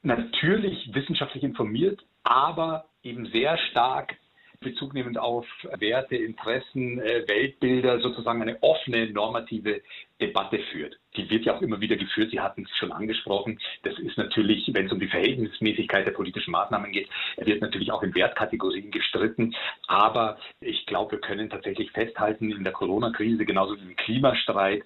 natürlich 0.02 0.94
wissenschaftlich 0.94 1.42
informiert, 1.42 2.00
aber 2.22 2.86
eben 3.02 3.26
sehr 3.26 3.58
stark 3.70 4.16
Bezug 4.60 4.94
nehmend 4.94 5.18
auf 5.18 5.46
Werte, 5.78 6.16
Interessen, 6.16 6.98
äh, 7.00 7.26
Weltbilder 7.26 8.00
sozusagen 8.00 8.42
eine 8.42 8.62
offene 8.62 9.10
normative 9.10 9.82
Debatte 10.20 10.58
führt. 10.72 10.98
Die 11.16 11.28
wird 11.28 11.44
ja 11.44 11.56
auch 11.56 11.62
immer 11.62 11.80
wieder 11.80 11.96
geführt. 11.96 12.30
Sie 12.30 12.40
hatten 12.40 12.64
es 12.64 12.76
schon 12.78 12.92
angesprochen. 12.92 13.58
Das 13.82 13.98
ist 13.98 14.16
natürlich, 14.16 14.68
wenn 14.72 14.86
es 14.86 14.92
um 14.92 15.00
die 15.00 15.08
Verhältnismäßigkeit 15.08 16.06
der 16.06 16.12
politischen 16.12 16.52
Maßnahmen 16.52 16.90
geht, 16.92 17.08
wird 17.36 17.60
natürlich 17.60 17.92
auch 17.92 18.02
in 18.02 18.14
Wertkategorien 18.14 18.90
gestritten. 18.90 19.54
Aber 19.86 20.38
ich 20.60 20.86
glaube, 20.86 21.12
wir 21.12 21.20
können 21.20 21.50
tatsächlich 21.50 21.90
festhalten, 21.90 22.50
in 22.50 22.64
der 22.64 22.72
Corona-Krise, 22.72 23.44
genauso 23.44 23.76
wie 23.76 23.84
im 23.84 23.96
Klimastreit, 23.96 24.84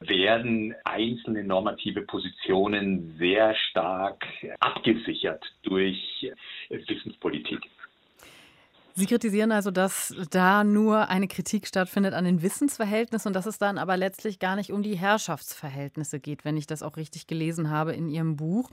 werden 0.00 0.74
einzelne 0.84 1.42
normative 1.42 2.02
Positionen 2.02 3.16
sehr 3.18 3.54
stark 3.54 4.24
abgesichert 4.60 5.44
durch 5.62 6.30
Wissenspolitik. 6.70 7.68
Sie 8.98 9.06
kritisieren 9.06 9.52
also, 9.52 9.70
dass 9.70 10.12
da 10.32 10.64
nur 10.64 11.08
eine 11.08 11.28
Kritik 11.28 11.68
stattfindet 11.68 12.14
an 12.14 12.24
den 12.24 12.42
Wissensverhältnissen 12.42 13.28
und 13.28 13.34
dass 13.34 13.46
es 13.46 13.56
dann 13.56 13.78
aber 13.78 13.96
letztlich 13.96 14.40
gar 14.40 14.56
nicht 14.56 14.72
um 14.72 14.82
die 14.82 14.96
Herrschaftsverhältnisse 14.96 16.18
geht, 16.18 16.44
wenn 16.44 16.56
ich 16.56 16.66
das 16.66 16.82
auch 16.82 16.96
richtig 16.96 17.28
gelesen 17.28 17.70
habe 17.70 17.92
in 17.92 18.08
Ihrem 18.08 18.34
Buch. 18.34 18.70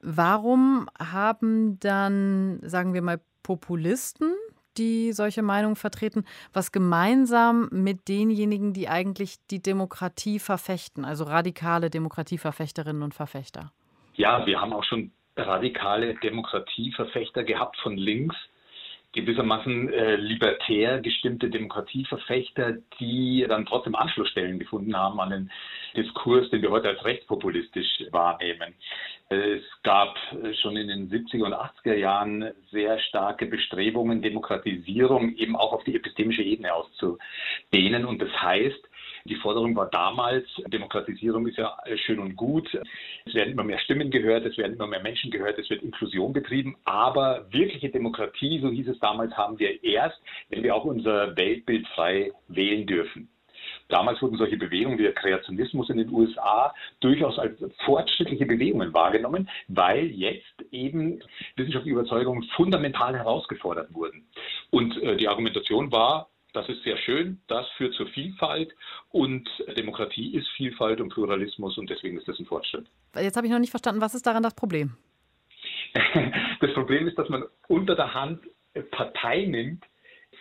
Warum 0.00 0.88
haben 0.98 1.78
dann, 1.78 2.60
sagen 2.62 2.94
wir 2.94 3.02
mal, 3.02 3.20
Populisten, 3.42 4.32
die 4.78 5.12
solche 5.12 5.42
Meinungen 5.42 5.76
vertreten, 5.76 6.24
was 6.54 6.72
gemeinsam 6.72 7.68
mit 7.70 8.08
denjenigen, 8.08 8.72
die 8.72 8.88
eigentlich 8.88 9.36
die 9.50 9.60
Demokratie 9.60 10.38
verfechten, 10.38 11.04
also 11.04 11.24
radikale 11.24 11.90
Demokratieverfechterinnen 11.90 13.02
und 13.02 13.12
Verfechter? 13.12 13.72
Ja, 14.14 14.46
wir 14.46 14.58
haben 14.58 14.72
auch 14.72 14.84
schon 14.84 15.12
radikale 15.36 16.14
Demokratieverfechter 16.14 17.44
gehabt 17.44 17.76
von 17.82 17.98
links, 17.98 18.36
gewissermaßen 19.12 19.92
äh, 19.92 20.16
libertär 20.16 21.00
gestimmte 21.00 21.50
Demokratieverfechter, 21.50 22.78
die 23.00 23.44
dann 23.48 23.66
trotzdem 23.66 23.94
Anschlussstellen 23.94 24.58
gefunden 24.58 24.96
haben 24.96 25.20
an 25.20 25.30
den 25.30 25.50
Diskurs, 25.96 26.48
den 26.50 26.62
wir 26.62 26.70
heute 26.70 26.88
als 26.88 27.04
rechtspopulistisch 27.04 28.04
wahrnehmen. 28.12 28.74
Es 29.28 29.62
gab 29.82 30.16
äh, 30.32 30.54
schon 30.54 30.76
in 30.76 30.88
den 30.88 31.10
70er 31.10 31.44
und 31.44 31.54
80er 31.54 31.94
Jahren 31.94 32.52
sehr 32.70 32.98
starke 33.00 33.46
Bestrebungen, 33.46 34.22
Demokratisierung 34.22 35.34
eben 35.36 35.56
auch 35.56 35.72
auf 35.72 35.84
die 35.84 35.96
epistemische 35.96 36.42
Ebene 36.42 36.72
auszudehnen. 36.72 38.04
Und 38.04 38.22
das 38.22 38.30
heißt, 38.40 38.89
Die 39.24 39.36
Forderung 39.36 39.76
war 39.76 39.90
damals, 39.90 40.46
Demokratisierung 40.66 41.46
ist 41.46 41.58
ja 41.58 41.76
schön 41.96 42.18
und 42.18 42.36
gut. 42.36 42.68
Es 43.24 43.34
werden 43.34 43.52
immer 43.52 43.64
mehr 43.64 43.78
Stimmen 43.78 44.10
gehört, 44.10 44.46
es 44.46 44.56
werden 44.56 44.74
immer 44.74 44.86
mehr 44.86 45.02
Menschen 45.02 45.30
gehört, 45.30 45.58
es 45.58 45.68
wird 45.70 45.82
Inklusion 45.82 46.32
betrieben. 46.32 46.76
Aber 46.84 47.46
wirkliche 47.50 47.90
Demokratie, 47.90 48.60
so 48.60 48.70
hieß 48.70 48.88
es 48.88 48.98
damals, 49.00 49.36
haben 49.36 49.58
wir 49.58 49.82
erst, 49.84 50.20
wenn 50.48 50.62
wir 50.62 50.74
auch 50.74 50.84
unser 50.84 51.36
Weltbild 51.36 51.86
frei 51.88 52.32
wählen 52.48 52.86
dürfen. 52.86 53.28
Damals 53.88 54.22
wurden 54.22 54.36
solche 54.36 54.56
Bewegungen 54.56 54.98
wie 54.98 55.02
der 55.02 55.12
Kreationismus 55.12 55.90
in 55.90 55.98
den 55.98 56.10
USA 56.10 56.72
durchaus 57.00 57.38
als 57.38 57.58
fortschrittliche 57.84 58.46
Bewegungen 58.46 58.94
wahrgenommen, 58.94 59.48
weil 59.68 60.06
jetzt 60.06 60.64
eben 60.70 61.20
wissenschaftliche 61.56 61.98
Überzeugungen 61.98 62.44
fundamental 62.54 63.16
herausgefordert 63.16 63.92
wurden. 63.92 64.26
Und 64.70 64.96
äh, 65.02 65.16
die 65.16 65.28
Argumentation 65.28 65.90
war, 65.90 66.28
das 66.52 66.68
ist 66.68 66.82
sehr 66.82 66.96
schön, 66.98 67.40
das 67.48 67.68
führt 67.76 67.94
zur 67.94 68.06
Vielfalt 68.08 68.74
und 69.10 69.48
Demokratie 69.76 70.34
ist 70.34 70.48
Vielfalt 70.56 71.00
und 71.00 71.10
Pluralismus 71.10 71.78
und 71.78 71.88
deswegen 71.88 72.18
ist 72.18 72.28
das 72.28 72.38
ein 72.38 72.46
Fortschritt. 72.46 72.86
Jetzt 73.16 73.36
habe 73.36 73.46
ich 73.46 73.52
noch 73.52 73.58
nicht 73.58 73.70
verstanden, 73.70 74.00
was 74.00 74.14
ist 74.14 74.26
daran 74.26 74.42
das 74.42 74.54
Problem? 74.54 74.96
Das 76.60 76.74
Problem 76.74 77.08
ist, 77.08 77.18
dass 77.18 77.28
man 77.30 77.44
unter 77.68 77.96
der 77.96 78.12
Hand 78.12 78.40
Partei 78.90 79.46
nimmt 79.46 79.82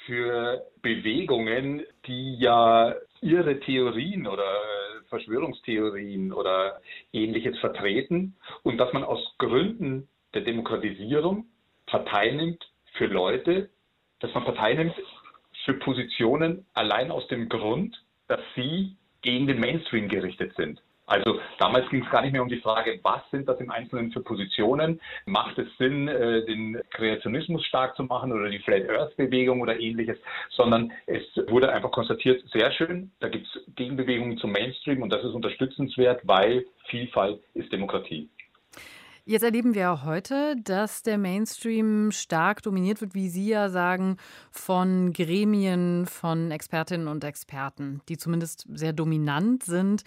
für 0.05 0.65
Bewegungen, 0.81 1.83
die 2.05 2.35
ja 2.37 2.93
ihre 3.21 3.59
Theorien 3.61 4.27
oder 4.27 4.51
Verschwörungstheorien 5.07 6.31
oder 6.31 6.81
ähnliches 7.13 7.57
vertreten 7.59 8.35
und 8.63 8.77
dass 8.77 8.91
man 8.93 9.03
aus 9.03 9.19
Gründen 9.37 10.07
der 10.33 10.41
Demokratisierung 10.41 11.45
Partei 11.85 12.31
nimmt 12.31 12.69
für 12.93 13.07
Leute, 13.07 13.69
dass 14.19 14.33
man 14.33 14.43
Partei 14.45 14.73
nimmt 14.73 14.93
für 15.69 15.75
Positionen 15.75 16.65
allein 16.73 17.11
aus 17.11 17.27
dem 17.27 17.47
Grund, 17.47 17.95
dass 18.27 18.39
sie 18.55 18.95
gegen 19.21 19.45
den 19.45 19.59
Mainstream 19.59 20.09
gerichtet 20.09 20.55
sind. 20.55 20.81
Also 21.05 21.39
damals 21.59 21.88
ging 21.89 22.03
es 22.03 22.11
gar 22.11 22.21
nicht 22.21 22.33
mehr 22.33 22.41
um 22.41 22.49
die 22.49 22.59
Frage, 22.59 22.99
was 23.03 23.21
sind 23.31 23.47
das 23.47 23.59
im 23.59 23.69
Einzelnen 23.69 24.11
für 24.11 24.21
Positionen? 24.21 24.99
Macht 25.25 25.57
es 25.59 25.67
Sinn, 25.77 26.07
äh, 26.07 26.45
den 26.45 26.79
Kreationismus 26.91 27.63
stark 27.65 27.95
zu 27.95 28.03
machen 28.03 28.31
oder 28.31 28.49
die 28.49 28.59
Flat 28.59 28.89
Earth 28.89 29.15
Bewegung 29.15 29.61
oder 29.61 29.79
ähnliches, 29.79 30.17
sondern 30.49 30.91
es 31.05 31.23
wurde 31.47 31.71
einfach 31.71 31.91
konstatiert, 31.91 32.43
sehr 32.51 32.71
schön, 32.71 33.11
da 33.19 33.29
gibt 33.29 33.47
es 33.47 33.75
Gegenbewegungen 33.75 34.38
zum 34.38 34.51
Mainstream 34.51 35.03
und 35.03 35.11
das 35.11 35.23
ist 35.23 35.33
unterstützenswert, 35.33 36.21
weil 36.23 36.65
Vielfalt 36.85 37.41
ist 37.53 37.71
Demokratie. 37.71 38.29
Jetzt 39.29 39.43
erleben 39.43 39.75
wir 39.75 39.91
auch 39.91 40.05
heute, 40.05 40.55
dass 40.63 41.03
der 41.03 41.19
Mainstream 41.19 42.09
stark 42.12 42.63
dominiert 42.63 43.00
wird, 43.00 43.13
wie 43.13 43.29
Sie 43.29 43.50
ja 43.50 43.69
sagen, 43.69 44.17
von 44.50 45.13
Gremien, 45.13 46.07
von 46.07 46.50
Expertinnen 46.50 47.07
und 47.07 47.24
Experten, 47.24 48.01
die 48.09 48.17
zumindest 48.17 48.65
sehr 48.74 48.91
dominant 48.91 49.62
sind. 49.62 50.01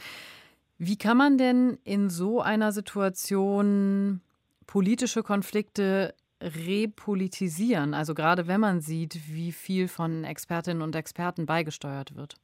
Wie 0.76 0.98
kann 0.98 1.16
man 1.16 1.38
denn 1.38 1.78
in 1.84 2.10
so 2.10 2.40
einer 2.40 2.72
Situation 2.72 4.22
politische 4.66 5.22
Konflikte 5.22 6.14
repolitisieren? 6.40 7.94
Also 7.94 8.14
gerade 8.14 8.48
wenn 8.48 8.60
man 8.60 8.80
sieht, 8.80 9.20
wie 9.32 9.52
viel 9.52 9.86
von 9.86 10.24
Expertinnen 10.24 10.82
und 10.82 10.96
Experten 10.96 11.46
beigesteuert 11.46 12.16
wird. 12.16 12.34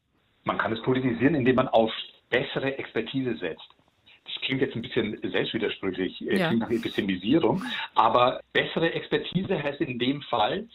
Man 0.44 0.58
kann 0.58 0.72
es 0.72 0.80
politisieren, 0.82 1.34
indem 1.34 1.56
man 1.56 1.66
auf 1.66 1.90
bessere 2.30 2.78
Expertise 2.78 3.36
setzt. 3.38 3.77
Klingt 4.48 4.62
jetzt 4.62 4.76
ein 4.76 4.80
bisschen 4.80 5.20
selbstwidersprüchlich, 5.30 6.26
äh, 6.26 6.38
ja. 6.38 6.48
klingt 6.48 6.62
nach 6.62 6.70
Epistemisierung, 6.70 7.62
aber 7.94 8.40
bessere 8.54 8.94
Expertise 8.94 9.62
heißt 9.62 9.82
in 9.82 9.98
dem 9.98 10.22
Fall, 10.22 10.66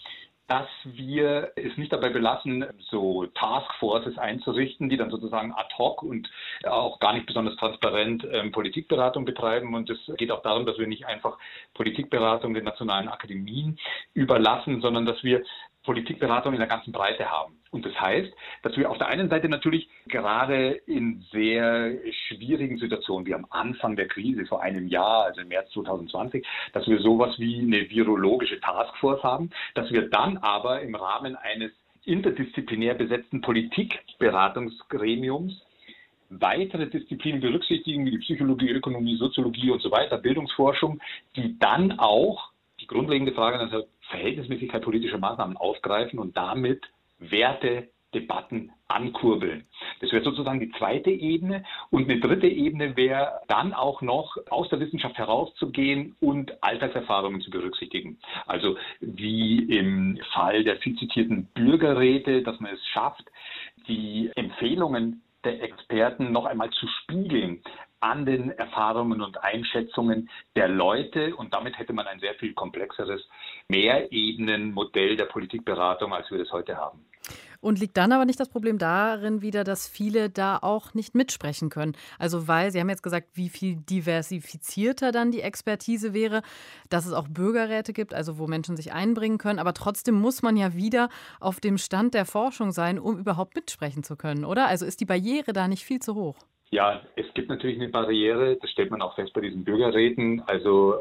dass 0.48 0.68
wir 0.84 1.54
es 1.56 1.76
nicht 1.78 1.92
dabei 1.92 2.10
belassen, 2.10 2.66
so 2.92 3.26
Taskforces 3.26 4.20
einzurichten, 4.20 4.90
die 4.90 4.98
dann 4.98 5.10
sozusagen 5.10 5.54
ad 5.54 5.74
hoc 5.76 6.04
und 6.04 6.30
auch 6.66 7.00
gar 7.00 7.14
nicht 7.14 7.26
besonders 7.26 7.56
transparent 7.56 8.28
ähm, 8.32 8.52
Politikberatung 8.52 9.26
betreiben. 9.26 9.74
Und 9.74 9.90
es 9.90 9.98
geht 10.18 10.30
auch 10.30 10.44
darum, 10.44 10.68
dass 10.68 10.78
wir 10.78 10.86
nicht 10.86 11.08
einfach 11.08 11.40
Politikberatung 11.74 12.54
den 12.54 12.66
nationalen 12.66 13.08
Akademien 13.08 13.80
überlassen, 14.14 14.82
sondern 14.82 15.08
dass 15.08 15.24
wir 15.24 15.44
Politikberatung 15.84 16.54
in 16.54 16.60
der 16.60 16.68
ganzen 16.68 16.92
Breite 16.92 17.30
haben. 17.30 17.56
Und 17.72 17.86
das 17.86 18.00
heißt, 18.00 18.32
dass 18.62 18.78
wir 18.78 18.90
auf 18.90 18.98
der 18.98 19.08
einen 19.08 19.30
Seite 19.30 19.50
natürlich 19.50 19.90
gerade 20.08 20.72
in 20.86 21.26
sehr 21.32 21.98
schwierigen 22.28 22.78
Situationen, 22.78 23.26
wie 23.26 23.34
am 23.34 23.48
Anfang 23.50 23.96
der 23.96 24.08
Krise 24.08 24.46
vor 24.46 24.62
einem 24.62 24.88
Jahr, 24.88 25.26
also 25.26 25.42
im 25.42 25.48
März 25.48 25.72
2020, 25.72 26.46
dass 26.72 26.88
wir 26.88 27.00
sowas 27.00 27.38
wie 27.40 27.60
eine 27.60 27.90
virologische 27.90 28.62
Taskforce 28.62 29.24
haben, 29.24 29.50
dass 29.74 29.90
wir 29.92 30.10
dann 30.10 30.38
aber 30.38 30.82
im 30.82 30.94
Rahmen 30.96 31.36
eines 31.36 31.72
interdisziplinär 32.06 32.96
besetzten 32.96 33.42
Politikberatungsgremiums 33.42 35.62
weitere 36.30 36.88
Disziplinen 36.88 37.42
berücksichtigen, 37.42 38.06
wie 38.06 38.12
die 38.12 38.20
Psychologie, 38.20 38.70
Ökonomie, 38.70 39.18
Soziologie 39.18 39.72
und 39.72 39.82
so 39.82 39.92
weiter, 39.92 40.18
Bildungsforschung, 40.18 41.02
die 41.36 41.60
dann 41.60 42.00
auch 42.00 42.53
die 42.84 42.88
grundlegende 42.88 43.34
Frage 43.34 43.70
der 43.70 43.86
Verhältnismäßigkeit 44.10 44.84
politischer 44.84 45.18
Maßnahmen 45.18 45.58
aufgreifen 45.58 46.20
und 46.20 46.36
damit 46.36 46.84
Werte, 47.20 47.90
Debatten 48.14 48.72
ankurbeln. 48.88 49.66
Das 50.02 50.12
wäre 50.12 50.24
sozusagen 50.24 50.60
die 50.60 50.72
zweite 50.78 51.10
Ebene. 51.10 51.64
Und 51.90 52.10
eine 52.10 52.20
dritte 52.20 52.48
Ebene 52.48 52.96
wäre 52.96 53.40
dann 53.48 53.74
auch 53.74 54.02
noch 54.02 54.38
aus 54.50 54.70
der 54.70 54.80
Wissenschaft 54.80 55.18
herauszugehen 55.18 56.16
und 56.20 56.62
Alltagserfahrungen 56.62 57.42
zu 57.42 57.50
berücksichtigen. 57.50 58.20
Also 58.46 58.78
wie 59.00 59.64
im 59.64 60.20
Fall 60.34 60.64
der 60.64 60.78
viel 60.78 60.96
zitierten 60.98 61.48
Bürgerräte, 61.56 62.44
dass 62.44 62.60
man 62.60 62.74
es 62.74 62.86
schafft, 62.88 63.24
die 63.88 64.30
Empfehlungen 64.36 65.24
der 65.44 65.64
Experten 65.64 66.32
noch 66.32 66.46
einmal 66.46 66.70
zu 66.70 66.88
spiegeln 66.88 67.62
an 68.04 68.26
den 68.26 68.52
Erfahrungen 68.52 69.22
und 69.22 69.42
Einschätzungen 69.42 70.30
der 70.58 70.68
Leute. 70.68 71.36
Und 71.38 71.54
damit 71.54 71.80
hätte 71.80 71.94
man 71.94 72.06
ein 72.06 72.20
sehr 72.20 72.36
viel 72.36 72.54
komplexeres 72.54 73.26
Mehrebenenmodell 73.70 75.16
der 75.16 75.26
Politikberatung, 75.26 76.14
als 76.14 76.30
wir 76.30 76.38
das 76.38 76.52
heute 76.52 76.76
haben. 76.76 77.06
Und 77.62 77.80
liegt 77.80 77.96
dann 77.96 78.12
aber 78.12 78.26
nicht 78.26 78.42
das 78.42 78.50
Problem 78.50 78.78
darin 78.78 79.42
wieder, 79.42 79.64
dass 79.64 79.88
viele 79.88 80.30
da 80.30 80.58
auch 80.62 80.94
nicht 80.94 81.16
mitsprechen 81.16 81.70
können? 81.70 81.96
Also 82.20 82.50
weil, 82.50 82.72
Sie 82.72 82.82
haben 82.82 82.90
jetzt 82.90 83.04
gesagt, 83.04 83.30
wie 83.36 83.48
viel 83.48 83.78
diversifizierter 83.78 85.14
dann 85.14 85.32
die 85.32 85.40
Expertise 85.40 86.14
wäre, 86.14 86.42
dass 86.90 87.06
es 87.06 87.14
auch 87.14 87.30
Bürgerräte 87.30 87.94
gibt, 87.94 88.14
also 88.14 88.38
wo 88.38 88.48
Menschen 88.48 88.76
sich 88.76 88.92
einbringen 88.92 89.38
können. 89.38 89.60
Aber 89.60 89.74
trotzdem 89.74 90.16
muss 90.16 90.42
man 90.42 90.58
ja 90.58 90.74
wieder 90.74 91.08
auf 91.40 91.62
dem 91.62 91.78
Stand 91.78 92.16
der 92.16 92.26
Forschung 92.26 92.74
sein, 92.74 93.00
um 93.00 93.18
überhaupt 93.18 93.56
mitsprechen 93.56 94.04
zu 94.04 94.18
können, 94.18 94.44
oder? 94.44 94.68
Also 94.68 94.86
ist 94.86 95.00
die 95.00 95.06
Barriere 95.06 95.54
da 95.54 95.70
nicht 95.70 95.86
viel 95.86 96.02
zu 96.02 96.16
hoch? 96.16 96.36
Ja, 96.74 97.02
es 97.16 97.32
gibt 97.36 97.50
natürlich 97.50 97.80
eine 97.80 97.90
Barriere, 97.90 98.58
das 98.60 98.72
stellt 98.72 98.90
man 98.90 99.04
auch 99.04 99.14
fest 99.14 99.32
bei 99.34 99.42
diesen 99.42 99.64
Bürgerräten. 99.64 100.42
Also 100.48 100.96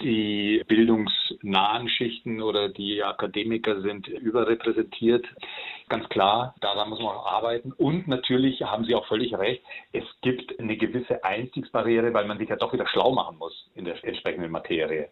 die 0.00 0.60
bildungsnahen 0.66 1.88
Schichten 1.88 2.42
oder 2.42 2.68
die 2.68 3.00
Akademiker 3.00 3.80
sind 3.80 4.08
überrepräsentiert. 4.08 5.24
Ganz 5.88 6.08
klar, 6.08 6.56
daran 6.60 6.88
muss 6.90 6.98
man 6.98 7.14
auch 7.14 7.26
arbeiten. 7.26 7.70
Und 7.70 8.08
natürlich 8.08 8.60
haben 8.62 8.86
Sie 8.86 8.96
auch 8.96 9.06
völlig 9.06 9.32
recht, 9.38 9.62
es 9.92 10.02
gibt 10.20 10.58
eine 10.58 10.76
gewisse 10.76 11.22
Einstiegsbarriere, 11.22 12.12
weil 12.12 12.26
man 12.26 12.38
sich 12.38 12.48
ja 12.48 12.56
doch 12.56 12.72
wieder 12.72 12.88
schlau 12.88 13.12
machen 13.12 13.38
muss 13.38 13.70
in 13.76 13.84
der 13.84 14.02
entsprechenden 14.02 14.50
Materie. 14.50 15.10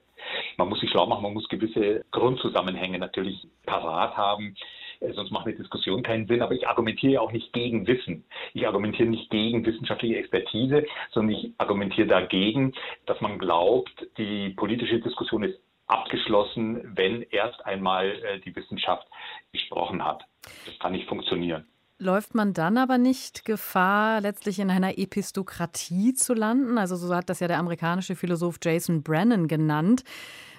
Man 0.57 0.69
muss 0.69 0.81
sich 0.81 0.91
schlau 0.91 1.07
machen, 1.07 1.23
man 1.23 1.35
muss 1.35 1.49
gewisse 1.49 2.05
Grundzusammenhänge 2.11 2.99
natürlich 2.99 3.47
parat 3.67 4.17
haben. 4.17 4.57
Äh, 5.03 5.13
sonst 5.13 5.31
macht 5.31 5.47
eine 5.47 5.57
Diskussion 5.57 6.03
keinen 6.03 6.27
Sinn. 6.27 6.43
Aber 6.43 6.55
ich 6.55 6.67
argumentiere 6.67 7.21
auch 7.21 7.33
nicht 7.33 7.53
gegen 7.53 7.87
Wissen. 7.87 8.25
Ich 8.55 8.67
argumentiere 8.67 9.09
nicht 9.09 9.31
gegen 9.31 9.65
wissenschaftliche 9.65 10.17
Expertise, 10.17 10.85
sondern 11.11 11.37
ich 11.37 11.53
argumentiere 11.59 12.07
dagegen, 12.07 12.73
dass 13.07 13.21
man 13.21 13.39
glaubt, 13.39 14.07
die 14.19 14.51
politische 14.51 15.01
Diskussion 15.01 15.45
ist 15.45 15.59
abgeschlossen, 15.87 16.81
wenn 16.97 17.23
erst 17.23 17.65
einmal 17.67 18.07
äh, 18.07 18.41
die 18.41 18.55
Wissenschaft 18.55 19.07
gesprochen 19.53 20.05
hat. 20.05 20.25
Das 20.67 20.79
kann 20.79 20.93
nicht 20.93 21.09
funktionieren. 21.09 21.67
Läuft 21.99 22.35
man 22.35 22.53
dann 22.53 22.79
aber 22.79 22.99
nicht 22.99 23.45
Gefahr, 23.45 24.21
letztlich 24.21 24.59
in 24.59 24.71
einer 24.71 24.99
Epistokratie 24.99 26.15
zu 26.15 26.35
landen? 26.35 26.77
Also 26.77 26.97
so 26.97 27.15
hat 27.15 27.29
das 27.29 27.39
ja 27.39 27.47
der 27.47 27.59
amerikanische 27.59 28.17
Philosoph 28.17 28.59
Jason 28.61 29.05
Brennan 29.05 29.47
genannt 29.47 30.03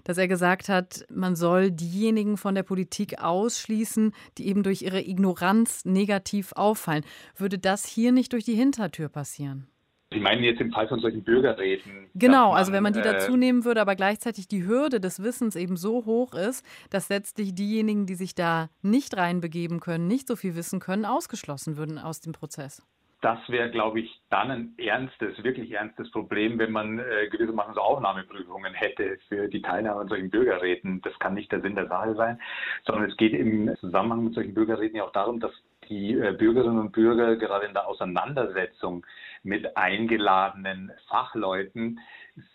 dass 0.04 0.18
er 0.18 0.28
gesagt 0.28 0.70
hat, 0.70 1.06
man 1.10 1.36
soll 1.36 1.72
diejenigen 1.72 2.38
von 2.38 2.56
der 2.56 2.64
Politik 2.64 3.22
ausschließen, 3.22 4.14
die 4.38 4.48
eben 4.48 4.64
durch 4.64 4.82
ihre 4.82 5.02
Ignoranz 5.02 5.86
negativ 5.86 6.54
auffallen. 6.54 7.04
Würde 7.36 7.60
das 7.60 7.86
hier 7.86 8.12
nicht 8.12 8.34
durch 8.34 8.44
die 8.44 8.56
Hintertür 8.56 9.10
passieren? 9.10 9.68
Sie 10.12 10.20
meinen 10.20 10.44
jetzt 10.44 10.62
im 10.62 10.72
Fall 10.72 10.88
von 10.88 11.00
solchen 11.00 11.24
Bürgerräten? 11.24 12.08
Genau, 12.14 12.50
man, 12.50 12.58
also 12.58 12.72
wenn 12.72 12.84
man 12.84 12.94
die 12.94 13.00
äh, 13.00 13.04
dazu 13.04 13.36
nehmen 13.36 13.66
würde, 13.66 13.82
aber 13.82 13.96
gleichzeitig 13.96 14.48
die 14.48 14.66
Hürde 14.66 15.00
des 15.00 15.24
Wissens 15.24 15.56
eben 15.56 15.76
so 15.76 16.06
hoch 16.06 16.36
ist, 16.36 16.64
dass 16.92 17.10
letztlich 17.10 17.56
diejenigen, 17.56 18.06
die 18.06 18.16
sich 18.16 18.36
da 18.36 18.70
nicht 18.84 19.18
reinbegeben 19.18 19.80
können, 19.80 20.08
nicht 20.08 20.28
so 20.28 20.36
viel 20.36 20.56
wissen 20.56 20.80
können, 20.80 21.06
ausgeschlossen 21.06 21.78
würden 21.78 21.98
aus 21.98 22.22
dem 22.22 22.34
Prozess 22.34 22.84
das 23.24 23.40
wäre, 23.48 23.72
glaube 23.72 24.02
ich, 24.02 24.22
dann 24.30 24.52
ein 24.52 24.74
ernstes, 24.78 25.42
wirklich 25.46 25.72
ernstes 25.72 26.12
Problem, 26.12 26.60
wenn 26.60 26.74
man 26.74 27.00
äh, 27.00 27.30
gewissermaßen 27.32 27.74
so 27.74 27.80
Aufnahmeprüfungen 27.80 28.74
hätte 28.74 29.18
für 29.30 29.48
die 29.48 29.62
Teilnahme 29.62 30.02
an 30.02 30.10
solchen 30.10 30.30
Bürgerräten. 30.30 31.00
Das 31.02 31.18
kann 31.20 31.34
nicht 31.34 31.50
der 31.50 31.62
Sinn 31.62 31.76
der 31.76 31.88
Sache 31.88 32.16
sein, 32.16 32.42
sondern 32.86 33.10
es 33.10 33.16
geht 33.16 33.32
im 33.34 33.74
Zusammenhang 33.80 34.26
mit 34.26 34.34
solchen 34.34 34.54
Bürgerräten 34.54 34.98
ja 34.98 35.06
auch 35.06 35.14
darum, 35.14 35.40
dass 35.40 35.54
die 35.88 36.18
äh, 36.18 36.36
Bürgerinnen 36.38 36.80
und 36.80 36.92
Bürger 36.92 37.38
gerade 37.38 37.66
in 37.66 37.74
der 37.74 37.88
Auseinandersetzung 37.88 39.06
mit 39.42 39.78
eingeladenen 39.78 40.92
Fachleuten 41.08 42.02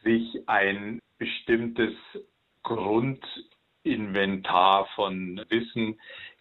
sich 0.02 0.46
ein 0.48 1.00
bestimmtes 1.16 1.94
Grundinventar 2.62 4.87
von 4.94 5.42
Wissen 5.48 5.98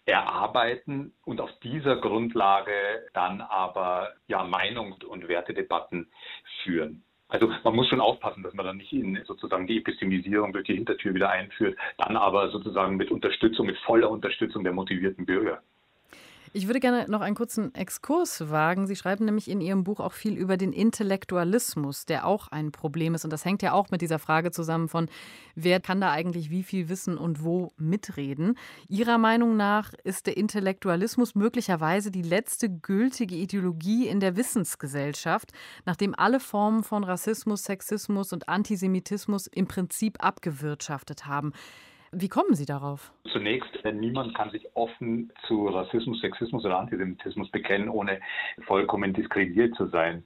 erarbeiten 0.08 1.12
und 1.24 1.40
auf 1.40 1.50
dieser 1.62 1.96
Grundlage 1.96 2.72
dann 3.12 3.40
aber 3.40 4.14
ja 4.26 4.42
Meinungs- 4.42 5.04
und 5.04 5.28
Wertedebatten 5.28 6.08
führen. 6.62 7.04
Also 7.28 7.52
man 7.62 7.76
muss 7.76 7.88
schon 7.88 8.00
aufpassen, 8.00 8.42
dass 8.42 8.54
man 8.54 8.64
dann 8.64 8.78
nicht 8.78 8.92
in 8.92 9.22
sozusagen 9.26 9.66
die 9.66 9.78
Epistemisierung 9.78 10.52
durch 10.54 10.64
die 10.64 10.74
Hintertür 10.74 11.14
wieder 11.14 11.28
einführt, 11.28 11.76
dann 11.98 12.16
aber 12.16 12.48
sozusagen 12.50 12.96
mit 12.96 13.10
Unterstützung, 13.10 13.66
mit 13.66 13.76
voller 13.78 14.10
Unterstützung 14.10 14.64
der 14.64 14.72
motivierten 14.72 15.26
Bürger. 15.26 15.62
Ich 16.54 16.66
würde 16.66 16.80
gerne 16.80 17.06
noch 17.08 17.20
einen 17.20 17.34
kurzen 17.34 17.74
Exkurs 17.74 18.48
wagen. 18.48 18.86
Sie 18.86 18.96
schreiben 18.96 19.24
nämlich 19.24 19.50
in 19.50 19.60
Ihrem 19.60 19.84
Buch 19.84 20.00
auch 20.00 20.12
viel 20.12 20.34
über 20.34 20.56
den 20.56 20.72
Intellektualismus, 20.72 22.06
der 22.06 22.26
auch 22.26 22.48
ein 22.48 22.72
Problem 22.72 23.14
ist. 23.14 23.24
Und 23.24 23.32
das 23.32 23.44
hängt 23.44 23.60
ja 23.62 23.72
auch 23.72 23.90
mit 23.90 24.00
dieser 24.00 24.18
Frage 24.18 24.50
zusammen 24.50 24.88
von, 24.88 25.08
wer 25.54 25.80
kann 25.80 26.00
da 26.00 26.10
eigentlich 26.10 26.50
wie 26.50 26.62
viel 26.62 26.88
wissen 26.88 27.18
und 27.18 27.42
wo 27.44 27.72
mitreden. 27.76 28.56
Ihrer 28.88 29.18
Meinung 29.18 29.56
nach 29.56 29.92
ist 30.04 30.26
der 30.26 30.36
Intellektualismus 30.36 31.34
möglicherweise 31.34 32.10
die 32.10 32.22
letzte 32.22 32.70
gültige 32.70 33.34
Ideologie 33.34 34.06
in 34.08 34.20
der 34.20 34.36
Wissensgesellschaft, 34.36 35.52
nachdem 35.84 36.14
alle 36.14 36.40
Formen 36.40 36.82
von 36.82 37.04
Rassismus, 37.04 37.64
Sexismus 37.64 38.32
und 38.32 38.48
Antisemitismus 38.48 39.48
im 39.48 39.66
Prinzip 39.66 40.24
abgewirtschaftet 40.24 41.26
haben. 41.26 41.52
Wie 42.12 42.28
kommen 42.28 42.54
Sie 42.54 42.64
darauf? 42.64 43.12
Zunächst, 43.32 43.70
niemand 43.84 44.34
kann 44.34 44.50
sich 44.50 44.66
offen 44.74 45.30
zu 45.46 45.68
Rassismus, 45.68 46.20
Sexismus 46.20 46.64
oder 46.64 46.78
Antisemitismus 46.78 47.50
bekennen, 47.50 47.88
ohne 47.88 48.20
vollkommen 48.66 49.12
diskreditiert 49.12 49.74
zu 49.74 49.86
sein. 49.88 50.24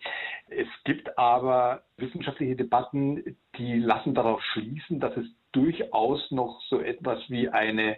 Es 0.49 0.68
gibt 0.85 1.18
aber 1.18 1.83
wissenschaftliche 1.97 2.55
Debatten, 2.55 3.37
die 3.59 3.79
lassen 3.79 4.14
darauf 4.14 4.40
schließen, 4.53 5.01
dass 5.01 5.16
es 5.16 5.27
durchaus 5.51 6.31
noch 6.31 6.61
so 6.68 6.81
etwas 6.81 7.18
wie 7.29 7.49
eine 7.49 7.97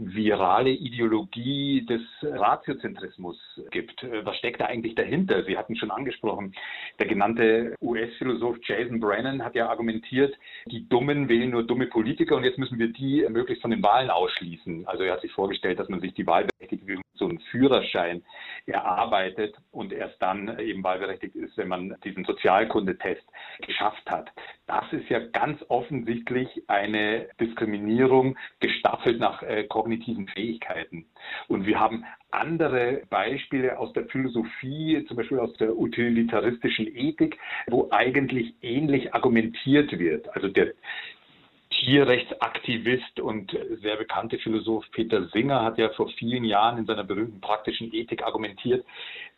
virale 0.00 0.70
Ideologie 0.70 1.84
des 1.84 2.00
Ratiozentrismus 2.22 3.38
gibt. 3.70 4.06
Was 4.24 4.36
steckt 4.38 4.60
da 4.60 4.66
eigentlich 4.66 4.94
dahinter? 4.94 5.44
Sie 5.44 5.58
hatten 5.58 5.76
schon 5.76 5.90
angesprochen, 5.90 6.54
der 6.98 7.06
genannte 7.06 7.74
US-Philosoph 7.82 8.56
Jason 8.62 8.98
Brennan 8.98 9.44
hat 9.44 9.54
ja 9.54 9.68
argumentiert, 9.68 10.34
die 10.66 10.88
Dummen 10.88 11.28
wählen 11.28 11.50
nur 11.50 11.64
dumme 11.64 11.86
Politiker 11.86 12.36
und 12.36 12.44
jetzt 12.44 12.58
müssen 12.58 12.78
wir 12.78 12.88
die 12.88 13.26
möglichst 13.28 13.60
von 13.60 13.70
den 13.70 13.82
Wahlen 13.82 14.10
ausschließen. 14.10 14.86
Also 14.86 15.04
er 15.04 15.12
hat 15.12 15.20
sich 15.20 15.32
vorgestellt, 15.32 15.78
dass 15.78 15.88
man 15.88 16.00
sich 16.00 16.14
die 16.14 16.26
Wahlberechtigung 16.26 17.02
so 17.20 17.28
einen 17.28 17.38
Führerschein 17.50 18.24
erarbeitet 18.66 19.54
und 19.70 19.92
erst 19.92 20.20
dann 20.20 20.58
eben 20.58 20.82
wahlberechtigt 20.82 21.36
ist, 21.36 21.56
wenn 21.56 21.68
man 21.68 21.96
diesen 22.02 22.24
Sozialkundetest 22.24 23.24
geschafft 23.60 24.10
hat. 24.10 24.30
Das 24.66 24.84
ist 24.92 25.08
ja 25.08 25.18
ganz 25.18 25.62
offensichtlich 25.68 26.48
eine 26.68 27.28
Diskriminierung 27.40 28.36
gestaffelt 28.60 29.20
nach 29.20 29.42
äh, 29.42 29.64
Fähigkeiten. 30.28 31.06
Und 31.48 31.66
wir 31.66 31.78
haben 31.78 32.04
andere 32.30 33.02
Beispiele 33.10 33.78
aus 33.78 33.92
der 33.92 34.06
Philosophie, 34.06 35.04
zum 35.08 35.16
Beispiel 35.16 35.38
aus 35.38 35.52
der 35.54 35.76
utilitaristischen 35.76 36.86
Ethik, 36.94 37.38
wo 37.68 37.88
eigentlich 37.90 38.54
ähnlich 38.62 39.14
argumentiert 39.14 39.98
wird. 39.98 40.28
Also 40.34 40.48
der 40.48 40.72
Tierrechtsaktivist 41.70 43.20
und 43.20 43.56
sehr 43.80 43.96
bekannte 43.96 44.38
Philosoph 44.38 44.84
Peter 44.92 45.28
Singer 45.28 45.62
hat 45.62 45.78
ja 45.78 45.88
vor 45.90 46.08
vielen 46.18 46.44
Jahren 46.44 46.78
in 46.78 46.86
seiner 46.86 47.04
berühmten 47.04 47.40
praktischen 47.40 47.94
Ethik 47.94 48.22
argumentiert, 48.22 48.84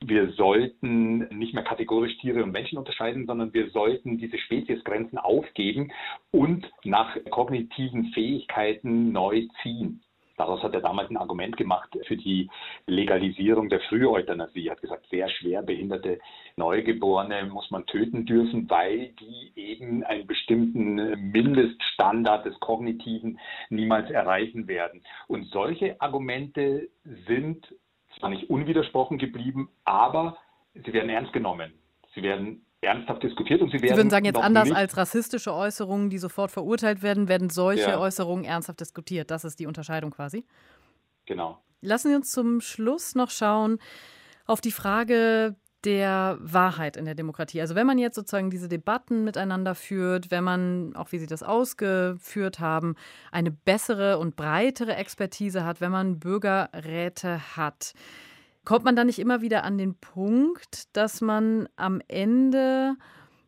wir 0.04 0.32
sollten 0.32 1.28
nicht 1.28 1.54
mehr 1.54 1.62
kategorisch 1.62 2.16
Tiere 2.18 2.42
und 2.42 2.50
Menschen 2.50 2.78
unterscheiden, 2.78 3.26
sondern 3.26 3.54
wir 3.54 3.70
sollten 3.70 4.18
diese 4.18 4.38
Speziesgrenzen 4.38 5.18
aufgeben 5.18 5.92
und 6.32 6.68
nach 6.84 7.16
kognitiven 7.30 8.06
Fähigkeiten 8.12 9.12
neu 9.12 9.46
ziehen. 9.62 10.02
Daraus 10.36 10.62
hat 10.62 10.74
er 10.74 10.80
damals 10.80 11.10
ein 11.10 11.16
Argument 11.16 11.56
gemacht 11.56 11.96
für 12.06 12.16
die 12.16 12.50
Legalisierung 12.86 13.68
der 13.68 13.80
Früheuthanasie. 13.80 14.66
Er 14.66 14.72
hat 14.72 14.80
gesagt, 14.80 15.06
sehr 15.10 15.28
schwer 15.28 15.62
behinderte 15.62 16.18
Neugeborene 16.56 17.46
muss 17.46 17.70
man 17.70 17.86
töten 17.86 18.26
dürfen, 18.26 18.68
weil 18.68 19.08
die 19.20 19.52
eben 19.56 20.04
einen 20.04 20.26
bestimmten 20.26 20.96
Mindeststandard 21.30 22.46
des 22.46 22.58
Kognitiven 22.60 23.38
niemals 23.70 24.10
erreichen 24.10 24.68
werden. 24.68 25.02
Und 25.28 25.44
solche 25.46 26.00
Argumente 26.00 26.88
sind 27.26 27.74
zwar 28.18 28.30
nicht 28.30 28.50
unwidersprochen 28.50 29.18
geblieben, 29.18 29.68
aber 29.84 30.36
sie 30.74 30.92
werden 30.92 31.10
ernst 31.10 31.32
genommen. 31.32 31.72
Sie 32.14 32.22
werden 32.22 32.64
ernsthaft 32.82 33.22
diskutiert 33.22 33.60
und 33.62 33.68
sie 33.68 33.74
werden. 33.74 33.88
Sie 33.88 33.96
würden 33.96 34.10
sagen, 34.10 34.24
jetzt 34.24 34.38
anders 34.38 34.70
als 34.72 34.96
rassistische 34.96 35.54
Äußerungen, 35.54 36.10
die 36.10 36.18
sofort 36.18 36.50
verurteilt 36.50 37.02
werden, 37.02 37.28
werden 37.28 37.48
solche 37.48 37.90
ja. 37.90 37.98
Äußerungen 37.98 38.44
ernsthaft 38.44 38.80
diskutiert. 38.80 39.30
Das 39.30 39.44
ist 39.44 39.60
die 39.60 39.66
Unterscheidung 39.66 40.10
quasi. 40.10 40.44
Genau. 41.26 41.62
Lassen 41.80 42.08
Sie 42.08 42.16
uns 42.16 42.30
zum 42.30 42.60
Schluss 42.60 43.14
noch 43.14 43.30
schauen 43.30 43.78
auf 44.46 44.60
die 44.60 44.72
Frage 44.72 45.56
der 45.84 46.38
Wahrheit 46.40 46.96
in 46.96 47.04
der 47.04 47.14
Demokratie. 47.14 47.60
Also 47.60 47.74
wenn 47.74 47.86
man 47.86 47.98
jetzt 47.98 48.14
sozusagen 48.14 48.50
diese 48.50 48.68
Debatten 48.68 49.24
miteinander 49.24 49.74
führt, 49.74 50.30
wenn 50.30 50.44
man, 50.44 50.94
auch 50.94 51.10
wie 51.10 51.18
Sie 51.18 51.26
das 51.26 51.42
ausgeführt 51.42 52.60
haben, 52.60 52.94
eine 53.32 53.50
bessere 53.50 54.18
und 54.18 54.36
breitere 54.36 54.94
Expertise 54.94 55.64
hat, 55.64 55.80
wenn 55.80 55.90
man 55.90 56.20
Bürgerräte 56.20 57.56
hat, 57.56 57.94
Kommt 58.64 58.84
man 58.84 58.94
da 58.94 59.04
nicht 59.04 59.18
immer 59.18 59.40
wieder 59.42 59.64
an 59.64 59.76
den 59.76 59.96
Punkt, 59.96 60.96
dass 60.96 61.20
man 61.20 61.68
am 61.74 62.00
Ende 62.06 62.94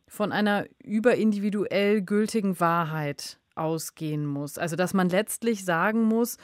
von 0.09 0.33
einer 0.33 0.67
überindividuell 0.83 2.03
gültigen 2.03 2.59
Wahrheit 2.59 3.39
ausgehen 3.55 4.27
muss? 4.27 4.59
Also 4.59 4.75
dass 4.75 4.93
man 4.93 5.09
letztlich 5.09 5.65
sagen 5.65 6.03
muss, 6.03 6.37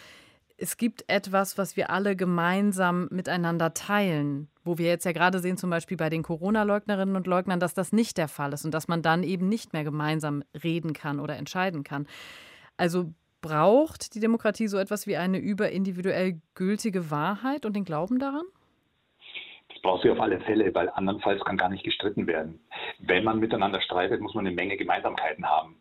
es 0.57 0.77
gibt 0.77 1.05
etwas, 1.09 1.59
was 1.59 1.77
wir 1.77 1.91
alle 1.91 2.15
gemeinsam 2.15 3.09
miteinander 3.11 3.75
teilen, 3.75 4.49
wo 4.63 4.79
wir 4.79 4.87
jetzt 4.87 5.05
ja 5.05 5.13
gerade 5.13 5.41
sehen, 5.41 5.57
zum 5.57 5.71
Beispiel 5.71 5.97
bei 5.97 6.11
den 6.11 6.23
Corona-Leugnerinnen 6.23 7.17
und 7.17 7.27
Leugnern, 7.27 7.61
dass 7.61 7.75
das 7.75 7.93
nicht 7.93 8.19
der 8.19 8.29
Fall 8.29 8.53
ist 8.53 8.65
und 8.65 8.73
dass 8.73 8.87
man 8.87 9.03
dann 9.03 9.23
eben 9.23 9.49
nicht 9.49 9.73
mehr 9.73 9.85
gemeinsam 9.85 10.45
reden 10.63 10.93
kann 10.93 11.19
oder 11.19 11.37
entscheiden 11.37 11.83
kann. 11.83 12.07
Also 12.77 13.15
braucht 13.41 14.15
die 14.15 14.21
Demokratie 14.21 14.69
so 14.69 14.77
etwas 14.77 15.07
wie 15.07 15.17
eine 15.17 15.39
überindividuell 15.39 16.41
gültige 16.55 17.11
Wahrheit 17.11 17.65
und 17.65 17.75
den 17.75 17.85
Glauben 17.85 18.19
daran? 18.19 18.45
Braucht 19.83 20.03
sie 20.03 20.11
auf 20.11 20.21
alle 20.21 20.41
Fälle, 20.41 20.75
weil 20.75 20.91
andernfalls 20.91 21.45
kann 21.45 21.57
gar 21.57 21.69
nicht 21.69 21.85
gestritten 21.85 22.27
werden. 22.27 22.61
Wenn 22.99 23.25
man 23.25 23.39
miteinander 23.39 23.81
streitet, 23.81 24.21
muss 24.21 24.35
man 24.35 24.47
eine 24.47 24.55
Menge 24.55 24.77
Gemeinsamkeiten 24.77 25.49
haben. 25.49 25.77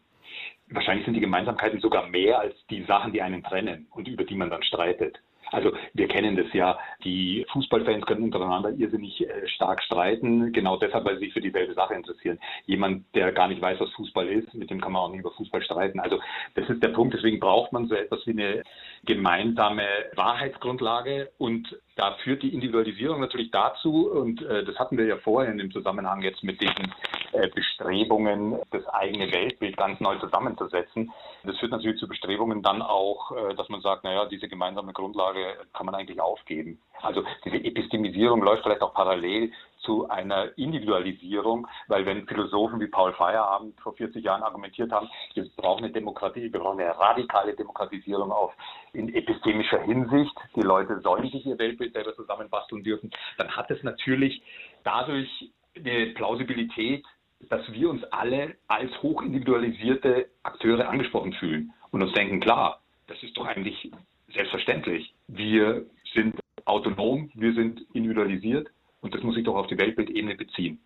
Wahrscheinlich 0.68 1.06
sind 1.06 1.16
die 1.16 1.22
Gemeinsamkeiten 1.22 1.80
sogar 1.80 2.08
mehr 2.08 2.40
als 2.40 2.56
die 2.70 2.84
Sachen, 2.84 3.12
die 3.12 3.22
einen 3.22 3.44
trennen 3.44 3.88
und 3.92 4.08
über 4.08 4.24
die 4.24 4.36
man 4.36 4.50
dann 4.50 4.64
streitet. 4.64 5.20
Also 5.52 5.72
wir 5.94 6.08
kennen 6.08 6.36
das 6.36 6.52
ja, 6.54 6.78
die 7.04 7.46
Fußballfans 7.52 8.06
können 8.06 8.24
untereinander 8.24 8.72
irrsinnig 8.72 9.22
äh, 9.22 9.48
stark 9.48 9.82
streiten, 9.82 10.52
genau 10.54 10.78
deshalb, 10.78 11.06
weil 11.06 11.18
sie 11.18 11.26
sich 11.26 11.34
für 11.34 11.42
dieselbe 11.42 11.74
Sache 11.74 11.96
interessieren. 11.96 12.40
Jemand, 12.66 13.04
der 13.16 13.32
gar 13.32 13.48
nicht 13.48 13.62
weiß, 13.62 13.80
was 13.80 13.92
Fußball 13.94 14.28
ist, 14.28 14.54
mit 14.54 14.70
dem 14.70 14.80
kann 14.80 14.92
man 14.92 15.02
auch 15.02 15.10
nicht 15.10 15.22
über 15.22 15.32
Fußball 15.32 15.64
streiten. 15.64 16.00
Also 16.00 16.20
das 16.56 16.70
ist 16.70 16.84
der 16.84 16.90
Punkt, 16.90 17.14
deswegen 17.14 17.40
braucht 17.40 17.74
man 17.74 17.88
so 17.88 17.96
etwas 17.96 18.26
wie 18.28 18.32
eine 18.32 18.64
gemeinsame 19.06 19.88
Wahrheitsgrundlage 20.16 21.32
und 21.38 21.76
da 22.00 22.14
führt 22.24 22.44
die 22.44 22.54
Individualisierung 22.54 23.20
natürlich 23.20 23.52
dazu, 23.52 24.10
und 24.10 24.42
äh, 24.42 24.64
das 24.64 24.80
hatten 24.80 24.98
wir 24.98 25.06
ja 25.06 25.18
vorher 25.18 25.52
in 25.52 25.58
dem 25.58 25.70
Zusammenhang 25.70 26.22
jetzt 26.22 26.42
mit 26.44 26.62
diesen 26.62 26.94
äh, 27.34 27.50
Bestrebungen, 27.50 28.58
das 28.72 28.88
eigene 28.88 29.30
Weltbild 29.34 29.76
ganz 29.76 30.00
neu 30.00 30.18
zusammenzusetzen. 30.18 31.12
Das 31.44 31.58
führt 31.58 31.74
natürlich 31.74 32.00
zu 32.00 32.08
Bestrebungen 32.08 32.64
dann 32.64 32.82
auch, 32.82 33.34
äh, 33.34 33.54
dass 33.54 33.68
man 33.68 33.82
sagt, 33.82 34.06
naja, 34.06 34.26
diese 34.26 34.48
gemeinsame 34.48 34.94
Grundlage 34.94 35.58
kann 35.74 35.86
man 35.86 35.96
eigentlich 35.96 36.22
aufgeben. 36.22 36.80
Also 37.02 37.24
diese 37.44 37.58
Epistemisierung 37.58 38.42
läuft 38.44 38.64
vielleicht 38.64 38.82
auch 38.82 38.94
parallel 38.94 39.52
zu 39.80 40.10
einer 40.10 40.58
Individualisierung, 40.58 41.68
weil 41.88 42.06
wenn 42.06 42.28
Philosophen 42.28 42.80
wie 42.80 42.88
Paul 42.88 43.14
Feierabend 43.14 43.80
vor 43.80 43.94
40 43.94 44.24
Jahren 44.24 44.44
argumentiert 44.44 44.92
haben, 44.92 45.10
wir 45.34 45.46
brauchen 45.56 45.86
eine 45.86 45.94
Demokratie, 45.94 46.52
wir 46.52 46.60
brauchen 46.60 46.80
eine 46.80 46.98
radikale 46.98 47.56
Demokratisierung 47.56 48.32
auf 48.32 48.54
in 48.94 49.14
epistemischer 49.14 49.82
Hinsicht, 49.84 50.36
die 50.56 50.62
Leute 50.62 51.00
sollen 51.02 51.30
sich 51.30 51.46
ihr 51.46 51.58
Weltbild 51.58 51.94
selber 51.94 52.16
zusammenbasteln 52.16 52.84
dürfen, 52.84 53.12
dann 53.38 53.56
hat 53.56 53.72
es 53.72 53.82
natürlich 53.84 54.42
dadurch 54.84 55.52
eine 55.76 56.08
Plausibilität, 56.08 57.06
dass 57.50 57.72
wir 57.72 57.90
uns 57.90 58.04
alle 58.06 58.56
als 58.68 58.92
hochindividualisierte 59.02 60.30
Akteure 60.44 60.90
angesprochen 60.90 61.34
fühlen 61.34 61.74
und 61.92 62.04
uns 62.04 62.14
denken, 62.14 62.42
klar, 62.42 62.82
das 63.08 63.22
ist 63.24 63.38
doch 63.38 63.46
eigentlich 63.46 63.92
selbstverständlich. 64.34 65.14
Wir 65.28 65.86
sind 66.14 66.38
autonom, 66.66 67.32
wir 67.34 67.54
sind 67.54 67.82
individualisiert 67.94 68.68
und 69.02 69.14
das 69.14 69.24
muss 69.24 69.36
sich 69.36 69.44
doch 69.44 69.56
auf 69.56 69.68
die 69.68 69.78
Weltbildebene 69.78 70.36
beziehen. 70.36 70.80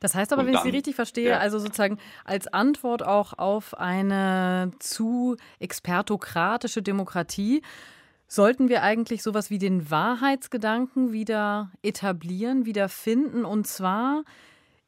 Das 0.00 0.14
heißt 0.14 0.32
aber, 0.32 0.40
und 0.40 0.46
wenn 0.46 0.54
dann, 0.54 0.64
ich 0.64 0.70
Sie 0.70 0.76
richtig 0.76 0.94
verstehe, 0.94 1.30
ja. 1.30 1.38
also 1.38 1.58
sozusagen 1.58 1.98
als 2.24 2.46
Antwort 2.46 3.04
auch 3.04 3.38
auf 3.38 3.78
eine 3.78 4.72
zu 4.78 5.36
expertokratische 5.58 6.82
Demokratie, 6.82 7.62
Sollten 8.30 8.68
wir 8.68 8.82
eigentlich 8.82 9.22
sowas 9.22 9.48
wie 9.48 9.56
den 9.56 9.90
Wahrheitsgedanken 9.90 11.12
wieder 11.12 11.72
etablieren, 11.82 12.66
wieder 12.66 12.90
finden? 12.90 13.46
Und 13.46 13.66
zwar, 13.66 14.22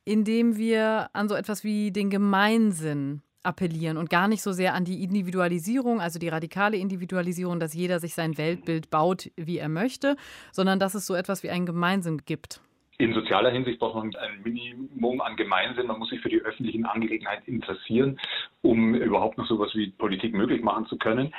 indem 0.05 0.59
wir 0.59 1.09
an 1.15 1.31
so 1.31 1.35
etwas 1.35 1.65
wie 1.65 1.91
den 1.91 2.11
Gemeinsinn 2.11 3.23
appellieren 3.43 3.97
und 3.97 4.11
gar 4.11 4.29
nicht 4.29 4.43
so 4.43 4.53
sehr 4.53 4.75
an 4.75 4.85
die 4.85 5.03
Individualisierung, 5.03 6.03
also 6.03 6.19
die 6.19 6.29
radikale 6.29 6.77
Individualisierung, 6.77 7.59
dass 7.59 7.73
jeder 7.73 7.99
sich 7.99 8.13
sein 8.13 8.37
Weltbild 8.37 8.91
baut, 8.91 9.31
wie 9.37 9.57
er 9.57 9.71
möchte, 9.71 10.17
sondern 10.53 10.79
dass 10.79 10.93
es 10.93 11.07
so 11.07 11.15
etwas 11.15 11.43
wie 11.43 11.49
einen 11.49 11.65
Gemeinsinn 11.65 12.19
gibt. 12.27 12.61
In 13.01 13.15
sozialer 13.15 13.49
Hinsicht 13.49 13.79
braucht 13.79 13.95
man 13.95 14.15
ein 14.15 14.43
Minimum 14.43 15.23
an 15.23 15.35
Gemeinsinn. 15.35 15.87
Man 15.87 15.99
muss 15.99 16.11
sich 16.11 16.21
für 16.21 16.29
die 16.29 16.43
öffentlichen 16.43 16.85
Angelegenheiten 16.85 17.51
interessieren, 17.51 18.21
um 18.61 18.95
überhaupt 18.95 19.39
noch 19.39 19.47
so 19.47 19.55
etwas 19.55 19.75
wie 19.75 19.87
Politik 19.93 20.35
möglich 20.35 20.61
machen 20.61 20.85
zu 20.85 20.99
können. 20.99 21.35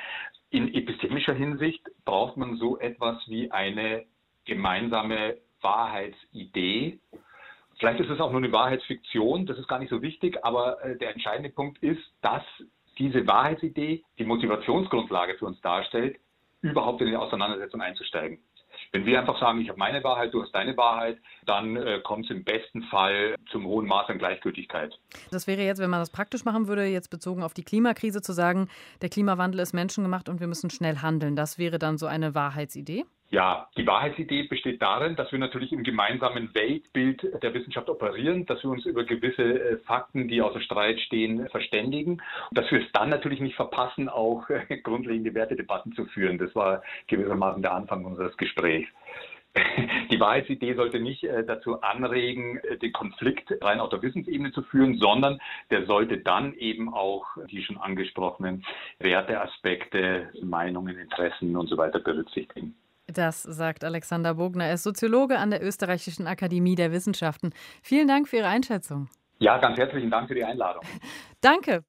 In 0.49 0.73
epistemischer 0.73 1.35
Hinsicht 1.35 1.87
braucht 2.03 2.35
man 2.35 2.57
so 2.57 2.79
etwas 2.79 3.21
wie 3.27 3.51
eine 3.51 4.05
gemeinsame 4.45 5.37
Wahrheitsidee. 5.61 6.97
Vielleicht 7.77 7.99
ist 7.99 8.09
es 8.09 8.19
auch 8.19 8.31
nur 8.31 8.41
eine 8.41 8.51
Wahrheitsfiktion, 8.51 9.45
das 9.45 9.59
ist 9.59 9.67
gar 9.67 9.77
nicht 9.77 9.91
so 9.91 10.01
wichtig, 10.01 10.43
aber 10.43 10.83
äh, 10.83 10.97
der 10.97 11.11
entscheidende 11.13 11.51
Punkt 11.51 11.77
ist, 11.83 12.01
dass 12.23 12.43
diese 12.97 13.27
Wahrheitsidee 13.27 14.03
die 14.17 14.25
Motivationsgrundlage 14.25 15.35
für 15.35 15.45
uns 15.45 15.61
darstellt, 15.61 16.17
überhaupt 16.61 17.01
in 17.01 17.07
die 17.07 17.15
Auseinandersetzung 17.15 17.81
einzusteigen. 17.81 18.39
Wenn 18.91 19.05
wir 19.05 19.19
einfach 19.19 19.39
sagen, 19.39 19.61
ich 19.61 19.69
habe 19.69 19.79
meine 19.79 20.03
Wahrheit, 20.03 20.33
du 20.33 20.41
hast 20.43 20.53
deine 20.53 20.75
Wahrheit, 20.77 21.17
dann 21.45 21.75
äh, 21.75 21.99
kommt 22.03 22.25
es 22.25 22.31
im 22.31 22.43
besten 22.43 22.83
Fall 22.83 23.35
zum 23.51 23.65
hohen 23.65 23.87
Maß 23.87 24.09
an 24.09 24.17
Gleichgültigkeit. 24.17 24.97
Das 25.31 25.47
wäre 25.47 25.61
jetzt, 25.61 25.79
wenn 25.79 25.89
man 25.89 25.99
das 25.99 26.11
praktisch 26.11 26.45
machen 26.45 26.67
würde, 26.67 26.85
jetzt 26.85 27.09
bezogen 27.09 27.43
auf 27.43 27.53
die 27.53 27.63
Klimakrise 27.63 28.21
zu 28.21 28.33
sagen, 28.33 28.67
der 29.01 29.09
Klimawandel 29.09 29.61
ist 29.61 29.73
menschengemacht 29.73 30.29
und 30.29 30.39
wir 30.39 30.47
müssen 30.47 30.69
schnell 30.69 30.97
handeln. 30.97 31.35
Das 31.35 31.57
wäre 31.57 31.79
dann 31.79 31.97
so 31.97 32.05
eine 32.05 32.35
Wahrheitsidee? 32.35 33.05
Ja, 33.31 33.69
die 33.77 33.87
Wahrheitsidee 33.87 34.43
besteht 34.43 34.81
darin, 34.81 35.15
dass 35.15 35.31
wir 35.31 35.39
natürlich 35.39 35.71
im 35.71 35.83
gemeinsamen 35.83 36.53
Weltbild 36.53 37.25
der 37.41 37.53
Wissenschaft 37.53 37.89
operieren, 37.89 38.45
dass 38.45 38.61
wir 38.61 38.69
uns 38.69 38.85
über 38.85 39.05
gewisse 39.05 39.41
äh, 39.43 39.77
Fakten, 39.85 40.27
die 40.27 40.41
außer 40.41 40.59
Streit 40.59 40.99
stehen, 40.99 41.47
verständigen 41.47 42.21
und 42.49 42.57
dass 42.57 42.69
wir 42.69 42.81
es 42.81 42.91
dann 42.91 43.09
natürlich 43.09 43.39
nicht 43.39 43.55
verpassen, 43.55 44.09
auch 44.09 44.49
äh, 44.49 44.77
grundlegende 44.83 45.33
Wertedebatten 45.33 45.93
zu 45.93 46.05
führen. 46.07 46.39
Das 46.39 46.53
war 46.55 46.83
gewissermaßen 47.07 47.61
der 47.61 47.73
Anfang 47.73 48.03
unseres 48.03 48.35
Gesprächs. 48.35 48.89
Die 50.11 50.19
Wahrheitsidee 50.19 50.73
sollte 50.73 50.99
nicht 50.99 51.23
äh, 51.23 51.45
dazu 51.45 51.79
anregen, 51.79 52.59
den 52.81 52.91
Konflikt 52.91 53.53
rein 53.61 53.79
auf 53.79 53.91
der 53.91 54.01
Wissensebene 54.01 54.51
zu 54.51 54.61
führen, 54.61 54.97
sondern 54.97 55.39
der 55.69 55.85
sollte 55.85 56.17
dann 56.17 56.53
eben 56.55 56.93
auch 56.93 57.25
die 57.49 57.63
schon 57.63 57.77
angesprochenen 57.77 58.65
Werteaspekte, 58.99 60.31
Meinungen, 60.41 60.97
Interessen 60.97 61.55
und 61.55 61.67
so 61.67 61.77
weiter 61.77 61.99
berücksichtigen. 61.99 62.75
Das 63.13 63.43
sagt 63.43 63.83
Alexander 63.83 64.35
Bogner. 64.35 64.65
Er 64.65 64.73
ist 64.75 64.83
Soziologe 64.83 65.37
an 65.37 65.51
der 65.51 65.63
Österreichischen 65.63 66.27
Akademie 66.27 66.75
der 66.75 66.91
Wissenschaften. 66.91 67.51
Vielen 67.81 68.07
Dank 68.07 68.27
für 68.27 68.37
Ihre 68.37 68.47
Einschätzung. 68.47 69.09
Ja, 69.39 69.57
ganz 69.57 69.77
herzlichen 69.77 70.11
Dank 70.11 70.27
für 70.27 70.35
die 70.35 70.43
Einladung. 70.43 70.83
Danke. 71.41 71.83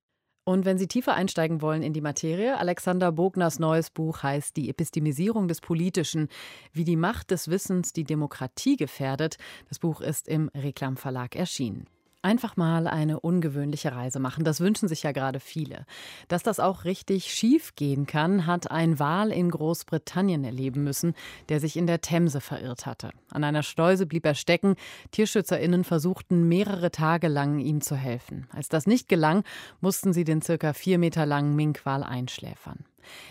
Und 0.44 0.64
wenn 0.64 0.76
Sie 0.76 0.88
tiefer 0.88 1.14
einsteigen 1.14 1.62
wollen 1.62 1.82
in 1.82 1.92
die 1.92 2.00
Materie, 2.00 2.58
Alexander 2.58 3.12
Bogners 3.12 3.60
neues 3.60 3.90
Buch 3.90 4.24
heißt 4.24 4.56
Die 4.56 4.68
Epistemisierung 4.68 5.46
des 5.46 5.60
Politischen, 5.60 6.28
wie 6.72 6.84
die 6.84 6.96
Macht 6.96 7.30
des 7.30 7.48
Wissens 7.48 7.92
die 7.92 8.04
Demokratie 8.04 8.76
gefährdet. 8.76 9.36
Das 9.68 9.78
Buch 9.78 10.00
ist 10.00 10.26
im 10.26 10.50
Reklam 10.54 10.96
Verlag 10.96 11.36
erschienen. 11.36 11.86
Einfach 12.24 12.56
mal 12.56 12.86
eine 12.86 13.18
ungewöhnliche 13.18 13.92
Reise 13.92 14.20
machen, 14.20 14.44
das 14.44 14.60
wünschen 14.60 14.86
sich 14.86 15.02
ja 15.02 15.10
gerade 15.10 15.40
viele. 15.40 15.86
Dass 16.28 16.44
das 16.44 16.60
auch 16.60 16.84
richtig 16.84 17.34
schief 17.34 17.74
gehen 17.74 18.06
kann, 18.06 18.46
hat 18.46 18.70
ein 18.70 19.00
Wal 19.00 19.32
in 19.32 19.50
Großbritannien 19.50 20.44
erleben 20.44 20.84
müssen, 20.84 21.14
der 21.48 21.58
sich 21.58 21.76
in 21.76 21.88
der 21.88 22.00
Themse 22.00 22.40
verirrt 22.40 22.86
hatte. 22.86 23.10
An 23.32 23.42
einer 23.42 23.64
Schleuse 23.64 24.06
blieb 24.06 24.24
er 24.24 24.36
stecken. 24.36 24.76
TierschützerInnen 25.10 25.82
versuchten 25.82 26.46
mehrere 26.46 26.92
Tage 26.92 27.26
lang, 27.26 27.58
ihm 27.58 27.80
zu 27.80 27.96
helfen. 27.96 28.46
Als 28.52 28.68
das 28.68 28.86
nicht 28.86 29.08
gelang, 29.08 29.42
mussten 29.80 30.12
sie 30.12 30.22
den 30.22 30.42
circa 30.42 30.74
vier 30.74 30.98
Meter 30.98 31.26
langen 31.26 31.56
Minkwal 31.56 32.04
einschläfern. 32.04 32.84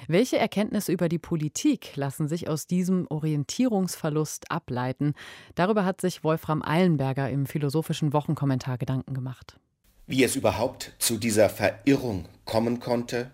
Welche 0.08 0.38
Erkenntnisse 0.38 0.92
über 0.92 1.10
die 1.10 1.20
Politik 1.20 1.96
lassen 1.96 2.28
sich 2.28 2.48
aus 2.48 2.68
diesem 2.68 3.08
Orientierungsverlust 3.10 4.52
ableiten? 4.52 5.14
Darüber 5.56 5.86
hat 5.86 6.02
sich 6.02 6.24
Wolfram 6.24 6.64
Eilenberger 6.64 7.30
im 7.30 7.46
philosophischen 7.46 8.14
Wochenkommentar 8.14 8.78
Gedanken 8.78 9.14
gemacht. 9.14 9.58
Wie 10.08 10.24
es 10.24 10.36
überhaupt 10.36 10.94
zu 11.00 11.18
dieser 11.18 11.50
Verirrung 11.50 12.28
kommen 12.46 12.80
konnte? 12.80 13.32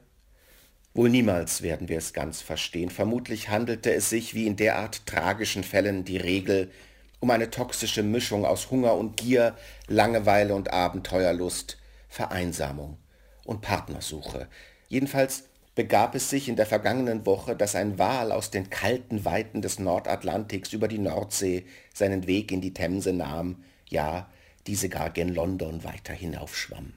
Wohl 0.94 1.10
niemals 1.10 1.62
werden 1.62 1.90
wir 1.90 1.98
es 1.98 2.14
ganz 2.14 2.42
verstehen. 2.42 2.90
Vermutlich 2.90 3.50
handelte 3.50 3.94
es 3.94 4.10
sich, 4.10 4.34
wie 4.34 4.48
in 4.48 4.56
derart 4.56 5.06
tragischen 5.06 5.64
Fällen 5.64 6.06
die 6.06 6.18
Regel, 6.18 6.72
um 7.20 7.30
eine 7.30 7.50
toxische 7.50 8.04
Mischung 8.04 8.46
aus 8.46 8.72
Hunger 8.72 8.94
und 8.96 9.18
Gier, 9.18 9.56
Langeweile 9.88 10.56
und 10.56 10.72
Abenteuerlust, 10.74 11.78
Vereinsamung 12.10 12.98
und 13.44 13.62
Partnersuche. 13.62 14.48
Jedenfalls 14.88 15.47
begab 15.78 16.16
es 16.16 16.32
sich 16.32 16.50
in 16.50 16.56
der 16.56 16.66
vergangenen 16.66 17.28
Woche, 17.28 17.56
dass 17.56 17.76
ein 17.76 18.00
Wal 18.00 18.32
aus 18.32 18.50
den 18.50 18.72
kalten 18.72 19.26
Weiten 19.26 19.62
des 19.62 19.78
Nordatlantiks 19.78 20.74
über 20.74 20.88
die 20.88 20.98
Nordsee 20.98 21.68
seinen 21.94 22.26
Weg 22.26 22.52
in 22.52 22.62
die 22.62 22.74
Themse 22.74 23.14
nahm, 23.14 23.64
ja, 23.88 24.28
diese 24.66 24.90
gar 24.90 25.12
gen 25.12 25.30
London 25.30 25.84
weiter 25.84 26.14
hinaufschwamm. 26.14 26.94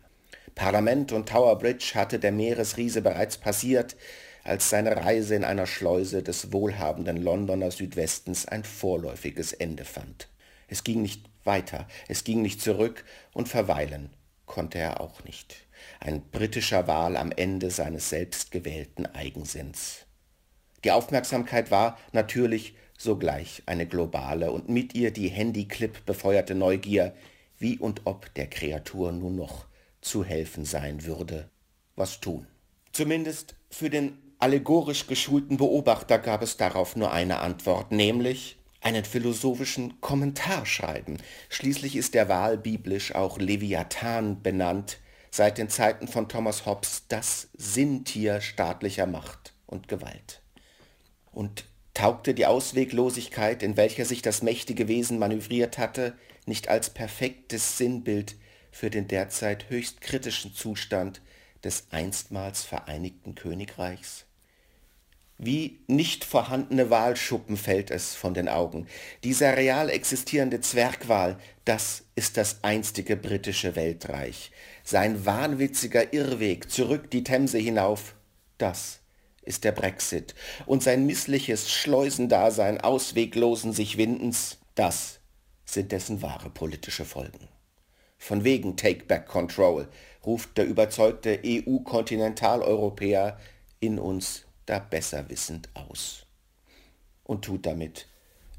Parlament 0.54 1.12
und 1.12 1.28
Tower 1.28 1.58
Bridge 1.58 1.92
hatte 1.94 2.18
der 2.18 2.32
Meeresriese 2.32 3.02
bereits 3.02 3.36
passiert, 3.36 3.96
als 4.44 4.70
seine 4.70 4.96
Reise 4.96 5.34
in 5.34 5.44
einer 5.44 5.66
Schleuse 5.66 6.22
des 6.22 6.50
wohlhabenden 6.50 7.18
Londoner 7.18 7.70
Südwestens 7.70 8.48
ein 8.48 8.64
vorläufiges 8.64 9.52
Ende 9.52 9.84
fand. 9.84 10.28
Es 10.68 10.84
ging 10.84 11.02
nicht 11.02 11.28
weiter, 11.44 11.86
es 12.08 12.24
ging 12.24 12.40
nicht 12.40 12.62
zurück, 12.62 13.04
und 13.34 13.46
verweilen 13.46 14.08
konnte 14.46 14.78
er 14.78 15.02
auch 15.02 15.22
nicht 15.24 15.66
ein 16.00 16.22
britischer 16.30 16.86
Wal 16.86 17.16
am 17.16 17.32
Ende 17.32 17.70
seines 17.70 18.10
selbstgewählten 18.10 19.06
Eigensinns. 19.06 20.06
Die 20.84 20.90
Aufmerksamkeit 20.90 21.70
war 21.70 21.98
natürlich 22.12 22.74
sogleich 22.96 23.62
eine 23.66 23.86
globale 23.86 24.50
und 24.52 24.68
mit 24.68 24.94
ihr 24.94 25.10
die 25.10 25.28
Handyclip 25.28 26.04
befeuerte 26.06 26.54
Neugier, 26.54 27.14
wie 27.58 27.78
und 27.78 28.02
ob 28.04 28.32
der 28.34 28.46
Kreatur 28.46 29.12
nun 29.12 29.36
noch 29.36 29.66
zu 30.00 30.24
helfen 30.24 30.64
sein 30.64 31.04
würde. 31.04 31.48
Was 31.96 32.20
tun? 32.20 32.46
Zumindest 32.92 33.54
für 33.70 33.90
den 33.90 34.18
allegorisch 34.38 35.06
geschulten 35.06 35.58
Beobachter 35.58 36.18
gab 36.18 36.42
es 36.42 36.56
darauf 36.56 36.96
nur 36.96 37.12
eine 37.12 37.40
Antwort, 37.40 37.92
nämlich 37.92 38.58
einen 38.80 39.04
philosophischen 39.04 40.00
Kommentar 40.00 40.64
schreiben. 40.64 41.18
Schließlich 41.50 41.96
ist 41.96 42.14
der 42.14 42.28
Wal 42.28 42.56
biblisch 42.56 43.14
auch 43.14 43.38
Leviathan 43.38 44.42
benannt, 44.42 44.98
seit 45.30 45.58
den 45.58 45.68
Zeiten 45.68 46.08
von 46.08 46.28
Thomas 46.28 46.66
Hobbes 46.66 47.04
das 47.08 47.48
Sinntier 47.56 48.40
staatlicher 48.40 49.06
Macht 49.06 49.54
und 49.66 49.88
Gewalt. 49.88 50.42
Und 51.32 51.64
taugte 51.94 52.34
die 52.34 52.46
Ausweglosigkeit, 52.46 53.62
in 53.62 53.76
welcher 53.76 54.04
sich 54.04 54.22
das 54.22 54.42
mächtige 54.42 54.88
Wesen 54.88 55.18
manövriert 55.18 55.78
hatte, 55.78 56.16
nicht 56.46 56.68
als 56.68 56.90
perfektes 56.90 57.78
Sinnbild 57.78 58.36
für 58.72 58.90
den 58.90 59.08
derzeit 59.08 59.68
höchst 59.68 60.00
kritischen 60.00 60.54
Zustand 60.54 61.20
des 61.62 61.86
einstmals 61.90 62.64
Vereinigten 62.64 63.34
Königreichs? 63.34 64.24
Wie 65.42 65.80
nicht 65.86 66.26
vorhandene 66.26 66.90
Wahlschuppen 66.90 67.56
fällt 67.56 67.90
es 67.90 68.14
von 68.14 68.34
den 68.34 68.46
Augen. 68.46 68.86
Dieser 69.24 69.56
real 69.56 69.88
existierende 69.88 70.60
Zwergwal, 70.60 71.38
das 71.64 72.02
ist 72.14 72.36
das 72.36 72.62
einstige 72.62 73.16
britische 73.16 73.74
Weltreich. 73.74 74.50
Sein 74.90 75.24
wahnwitziger 75.24 76.12
Irrweg 76.12 76.68
zurück 76.68 77.12
die 77.12 77.22
Themse 77.22 77.58
hinauf, 77.58 78.16
das 78.58 78.98
ist 79.42 79.62
der 79.62 79.70
Brexit. 79.70 80.34
Und 80.66 80.82
sein 80.82 81.06
missliches 81.06 81.70
Schleusendasein 81.70 82.80
ausweglosen 82.80 83.72
sich 83.72 83.98
Windens, 83.98 84.58
das 84.74 85.20
sind 85.64 85.92
dessen 85.92 86.22
wahre 86.22 86.50
politische 86.50 87.04
Folgen. 87.04 87.46
Von 88.18 88.42
wegen 88.42 88.76
Take 88.76 89.04
Back 89.04 89.28
Control 89.28 89.86
ruft 90.26 90.58
der 90.58 90.66
überzeugte 90.66 91.40
EU-Kontinentaleuropäer 91.44 93.38
in 93.78 94.00
uns 94.00 94.44
da 94.66 94.80
besser 94.80 95.30
wissend 95.30 95.68
aus 95.74 96.26
und 97.22 97.44
tut 97.44 97.64
damit 97.64 98.08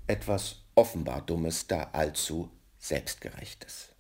etwas 0.08 0.62
offenbar 0.76 1.26
Dummes, 1.26 1.68
da 1.68 1.90
allzu 1.92 2.50
Selbstgerechtes. 2.80 3.91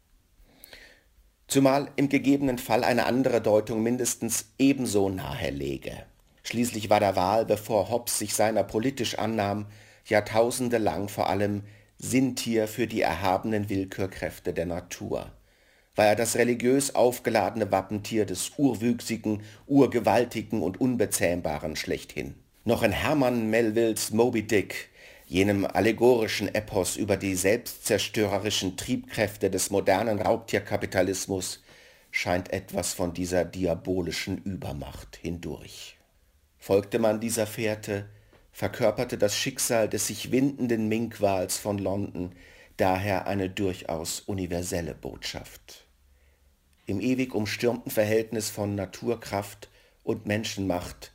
Zumal 1.51 1.89
im 1.97 2.07
gegebenen 2.07 2.57
Fall 2.57 2.85
eine 2.85 3.05
andere 3.05 3.41
Deutung 3.41 3.83
mindestens 3.83 4.53
ebenso 4.57 5.09
nahe 5.09 5.49
läge. 5.49 6.05
Schließlich 6.43 6.89
war 6.89 7.01
der 7.01 7.17
Wahl, 7.17 7.45
bevor 7.45 7.89
Hobbes 7.89 8.17
sich 8.19 8.33
seiner 8.33 8.63
politisch 8.63 9.19
annahm, 9.19 9.65
Jahrtausende 10.05 10.77
lang 10.77 11.09
vor 11.09 11.29
allem 11.29 11.63
Sinntier 11.97 12.69
für 12.69 12.87
die 12.87 13.01
erhabenen 13.01 13.69
Willkürkräfte 13.69 14.53
der 14.53 14.65
Natur 14.65 15.29
war 15.95 16.05
er 16.05 16.15
das 16.15 16.35
religiös 16.35 16.95
aufgeladene 16.95 17.71
Wappentier 17.71 18.25
des 18.25 18.53
Urwüchsigen, 18.57 19.43
Urgewaltigen 19.67 20.61
und 20.61 20.79
Unbezähmbaren 20.79 21.75
schlechthin. 21.75 22.35
Noch 22.63 22.83
in 22.83 22.91
Hermann 22.91 23.49
Melvilles 23.49 24.11
Moby 24.11 24.43
Dick, 24.43 24.89
jenem 25.31 25.65
allegorischen 25.65 26.53
Epos 26.53 26.97
über 26.97 27.15
die 27.15 27.35
selbstzerstörerischen 27.35 28.75
Triebkräfte 28.75 29.49
des 29.49 29.69
modernen 29.69 30.21
Raubtierkapitalismus, 30.21 31.63
scheint 32.11 32.51
etwas 32.51 32.93
von 32.93 33.13
dieser 33.13 33.45
diabolischen 33.45 34.39
Übermacht 34.39 35.15
hindurch. 35.15 35.95
Folgte 36.57 36.99
man 36.99 37.21
dieser 37.21 37.47
Fährte, 37.47 38.09
verkörperte 38.51 39.17
das 39.17 39.33
Schicksal 39.33 39.87
des 39.87 40.07
sich 40.07 40.33
windenden 40.33 40.89
Minkwals 40.89 41.57
von 41.57 41.77
London 41.77 42.33
daher 42.75 43.25
eine 43.25 43.49
durchaus 43.49 44.19
universelle 44.19 44.95
Botschaft. 44.95 45.85
Im 46.87 46.99
ewig 46.99 47.33
umstürmten 47.33 47.89
Verhältnis 47.89 48.49
von 48.49 48.75
Naturkraft 48.75 49.69
und 50.03 50.25
Menschenmacht 50.25 51.13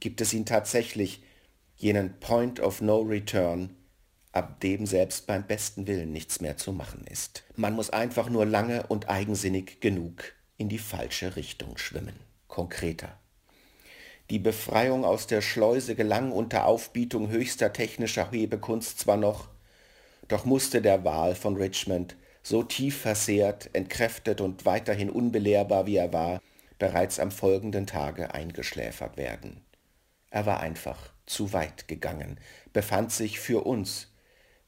gibt 0.00 0.20
es 0.20 0.32
ihn 0.32 0.46
tatsächlich, 0.46 1.22
jenen 1.82 2.20
Point 2.20 2.60
of 2.60 2.80
No 2.80 3.00
Return, 3.00 3.76
ab 4.30 4.60
dem 4.60 4.86
selbst 4.86 5.26
beim 5.26 5.44
besten 5.44 5.88
Willen 5.88 6.12
nichts 6.12 6.40
mehr 6.40 6.56
zu 6.56 6.72
machen 6.72 7.04
ist. 7.10 7.42
Man 7.56 7.74
muss 7.74 7.90
einfach 7.90 8.30
nur 8.30 8.46
lange 8.46 8.86
und 8.86 9.08
eigensinnig 9.08 9.80
genug 9.80 10.22
in 10.56 10.68
die 10.68 10.78
falsche 10.78 11.34
Richtung 11.34 11.76
schwimmen. 11.76 12.14
Konkreter. 12.46 13.18
Die 14.30 14.38
Befreiung 14.38 15.04
aus 15.04 15.26
der 15.26 15.42
Schleuse 15.42 15.96
gelang 15.96 16.30
unter 16.30 16.66
Aufbietung 16.66 17.30
höchster 17.30 17.72
technischer 17.72 18.30
Hebekunst 18.30 19.00
zwar 19.00 19.16
noch, 19.16 19.48
doch 20.28 20.44
musste 20.44 20.82
der 20.82 21.04
Wahl 21.04 21.34
von 21.34 21.56
Richmond, 21.56 22.16
so 22.44 22.62
tief 22.62 23.00
versehrt, 23.00 23.70
entkräftet 23.72 24.40
und 24.40 24.64
weiterhin 24.64 25.10
unbelehrbar 25.10 25.86
wie 25.86 25.96
er 25.96 26.12
war, 26.12 26.40
bereits 26.78 27.18
am 27.18 27.32
folgenden 27.32 27.88
Tage 27.88 28.32
eingeschläfert 28.32 29.16
werden. 29.16 29.64
Er 30.30 30.46
war 30.46 30.60
einfach 30.60 31.11
zu 31.26 31.52
weit 31.52 31.88
gegangen, 31.88 32.38
befand 32.72 33.12
sich 33.12 33.38
für 33.38 33.64
uns 33.64 34.08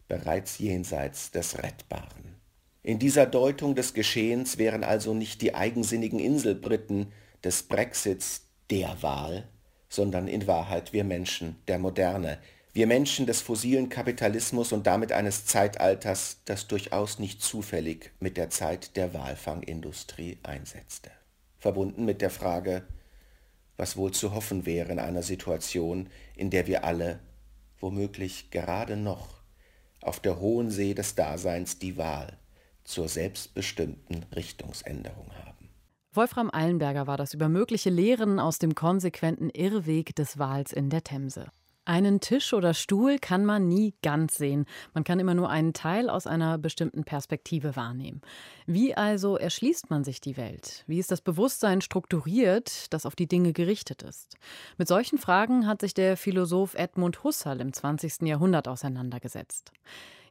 bereits 0.09 0.59
jenseits 0.59 1.31
des 1.31 1.63
Rettbaren. 1.63 2.37
In 2.83 2.99
dieser 2.99 3.27
Deutung 3.27 3.75
des 3.75 3.95
Geschehens 3.95 4.59
wären 4.59 4.85
also 4.85 5.15
nicht 5.15 5.41
die 5.41 5.55
eigensinnigen 5.55 6.19
Inselbriten 6.19 7.13
des 7.43 7.63
Brexits 7.63 8.43
der 8.71 9.03
Wahl, 9.03 9.49
sondern 9.89 10.29
in 10.29 10.47
Wahrheit 10.47 10.93
wir 10.93 11.05
Menschen 11.05 11.57
der 11.67 11.79
Moderne, 11.79 12.39
wir 12.75 12.89
Menschen 12.89 13.25
des 13.27 13.41
fossilen 13.41 13.89
Kapitalismus 13.89 14.73
und 14.73 14.87
damit 14.89 15.13
eines 15.13 15.47
Zeitalters, 15.47 16.39
das 16.45 16.67
durchaus 16.67 17.21
nicht 17.21 17.41
zufällig 17.41 18.11
mit 18.19 18.37
der 18.37 18.51
Zeit 18.51 18.97
der 18.97 19.15
Walfangindustrie 19.15 20.39
einsetzte. 20.43 21.13
Verbunden 21.57 22.05
mit 22.05 22.21
der 22.21 22.31
Frage, 22.31 22.83
was 23.77 23.97
wohl 23.97 24.13
zu 24.13 24.35
hoffen 24.35 24.67
wäre 24.67 24.93
in 24.93 24.99
einer 24.99 25.23
Situation, 25.23 26.09
in 26.37 26.51
der 26.51 26.67
wir 26.67 26.85
alle, 26.85 27.21
womöglich 27.79 28.51
gerade 28.51 28.97
noch, 28.97 29.43
auf 30.01 30.21
der 30.21 30.39
hohen 30.39 30.71
See 30.71 30.95
des 30.95 31.15
Daseins 31.15 31.79
die 31.79 31.97
Wahl 31.97 32.39
zur 32.85 33.09
selbstbestimmten 33.09 34.25
Richtungsänderung 34.35 35.33
haben. 35.45 35.71
Wolfram 36.13 36.51
Eilenberger 36.53 37.07
war 37.07 37.17
das 37.17 37.35
über 37.35 37.49
mögliche 37.49 37.91
Lehren 37.91 38.39
aus 38.39 38.59
dem 38.59 38.75
konsequenten 38.75 39.51
Irrweg 39.51 40.15
des 40.15 40.39
Wals 40.39 40.73
in 40.73 40.91
der 40.91 41.03
Themse. 41.03 41.49
Einen 41.87 42.21
Tisch 42.21 42.55
oder 42.55 42.73
Stuhl 42.73 43.19
kann 43.19 43.45
man 43.45 43.69
nie 43.69 43.95
ganz 44.03 44.37
sehen. 44.37 44.65
Man 44.95 45.05
kann 45.05 45.21
immer 45.21 45.35
nur 45.35 45.51
einen 45.51 45.75
Teil 45.75 46.09
aus 46.09 46.27
einer 46.27 46.57
bestimmten 46.57 47.05
Perspektive 47.05 47.77
wahrnehmen. 47.77 48.23
Wie 48.67 48.95
also 48.95 49.37
erschließt 49.37 49.91
man 49.91 50.03
sich 50.03 50.23
die 50.23 50.39
Welt? 50.39 50.85
Wie 50.87 50.99
ist 50.99 51.11
das 51.11 51.21
Bewusstsein 51.21 51.83
strukturiert, 51.83 52.93
das 52.95 53.05
auf 53.05 53.17
die 53.17 53.29
Dinge 53.29 53.53
gerichtet 53.53 54.03
ist? 54.03 54.37
Mit 54.79 54.89
solchen 54.89 55.19
Fragen 55.19 55.67
hat 55.67 55.83
sich 55.83 55.93
der 55.93 56.17
Philosoph 56.17 56.75
Edmund 56.75 57.23
Husserl 57.23 57.61
im 57.61 57.75
20. 57.75 58.23
Jahrhundert 58.23 58.67
auseinandergesetzt. 58.67 59.71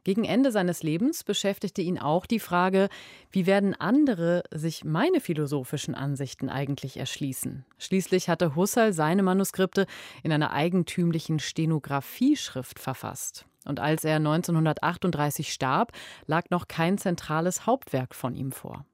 Gegen 0.04 0.24
Ende 0.24 0.52
seines 0.52 0.82
Lebens 0.82 1.24
beschäftigte 1.24 1.80
ihn 1.80 1.98
auch 1.98 2.26
die 2.26 2.38
Frage, 2.38 2.90
wie 3.30 3.46
werden 3.46 3.74
andere 3.74 4.42
sich 4.50 4.84
meine 4.84 5.18
philosophischen 5.18 5.94
Ansichten 5.94 6.50
eigentlich 6.50 6.98
erschließen? 6.98 7.64
Schließlich 7.78 8.28
hatte 8.28 8.54
Husserl 8.54 8.92
seine 8.92 9.22
Manuskripte 9.22 9.86
in 10.22 10.30
einer 10.30 10.52
eigentümlichen 10.52 11.38
Stenografieschrift 11.38 12.78
verfasst. 12.78 13.46
Und 13.64 13.80
als 13.80 14.04
er 14.04 14.16
1938 14.16 15.50
starb, 15.50 15.92
lag 16.26 16.50
noch 16.50 16.68
kein 16.68 16.98
zentrales 16.98 17.64
Hauptwerk 17.64 18.14
von 18.14 18.34
ihm 18.34 18.52
vor. 18.52 18.84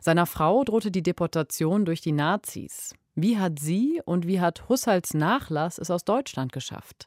Seiner 0.00 0.26
Frau 0.26 0.62
drohte 0.62 0.92
die 0.92 1.02
Deportation 1.02 1.84
durch 1.84 2.00
die 2.00 2.12
Nazis. 2.12 2.94
Wie 3.14 3.36
hat 3.36 3.58
sie 3.58 4.00
und 4.06 4.26
wie 4.26 4.40
hat 4.40 4.70
Husserls 4.70 5.12
Nachlass 5.12 5.76
es 5.76 5.90
aus 5.90 6.04
Deutschland 6.04 6.50
geschafft? 6.50 7.04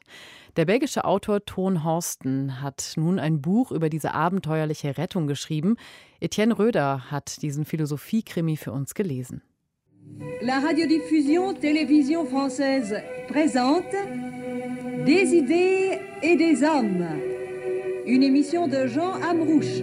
Der 0.56 0.64
belgische 0.64 1.04
Autor 1.04 1.44
Ton 1.44 1.82
Horsten 1.82 2.62
hat 2.62 2.92
nun 2.96 3.18
ein 3.18 3.40
Buch 3.40 3.72
über 3.72 3.88
diese 3.88 4.14
abenteuerliche 4.14 4.98
Rettung 4.98 5.26
geschrieben. 5.26 5.76
Etienne 6.20 6.56
Röder 6.56 7.10
hat 7.10 7.42
diesen 7.42 7.64
Philosophiekrimi 7.64 8.56
für 8.56 8.70
uns 8.70 8.94
gelesen. 8.94 9.42
La 10.42 10.60
Radiodiffusion 10.60 11.56
Télévision 11.60 12.24
Française 12.24 12.94
présente 13.26 13.92
Des 15.04 15.34
idées 15.34 15.98
et 16.22 16.36
des 16.36 16.62
hommes. 16.62 17.04
Une 18.06 18.22
émission 18.22 18.68
de 18.68 18.86
Jean 18.86 19.14
Amrouche. 19.20 19.82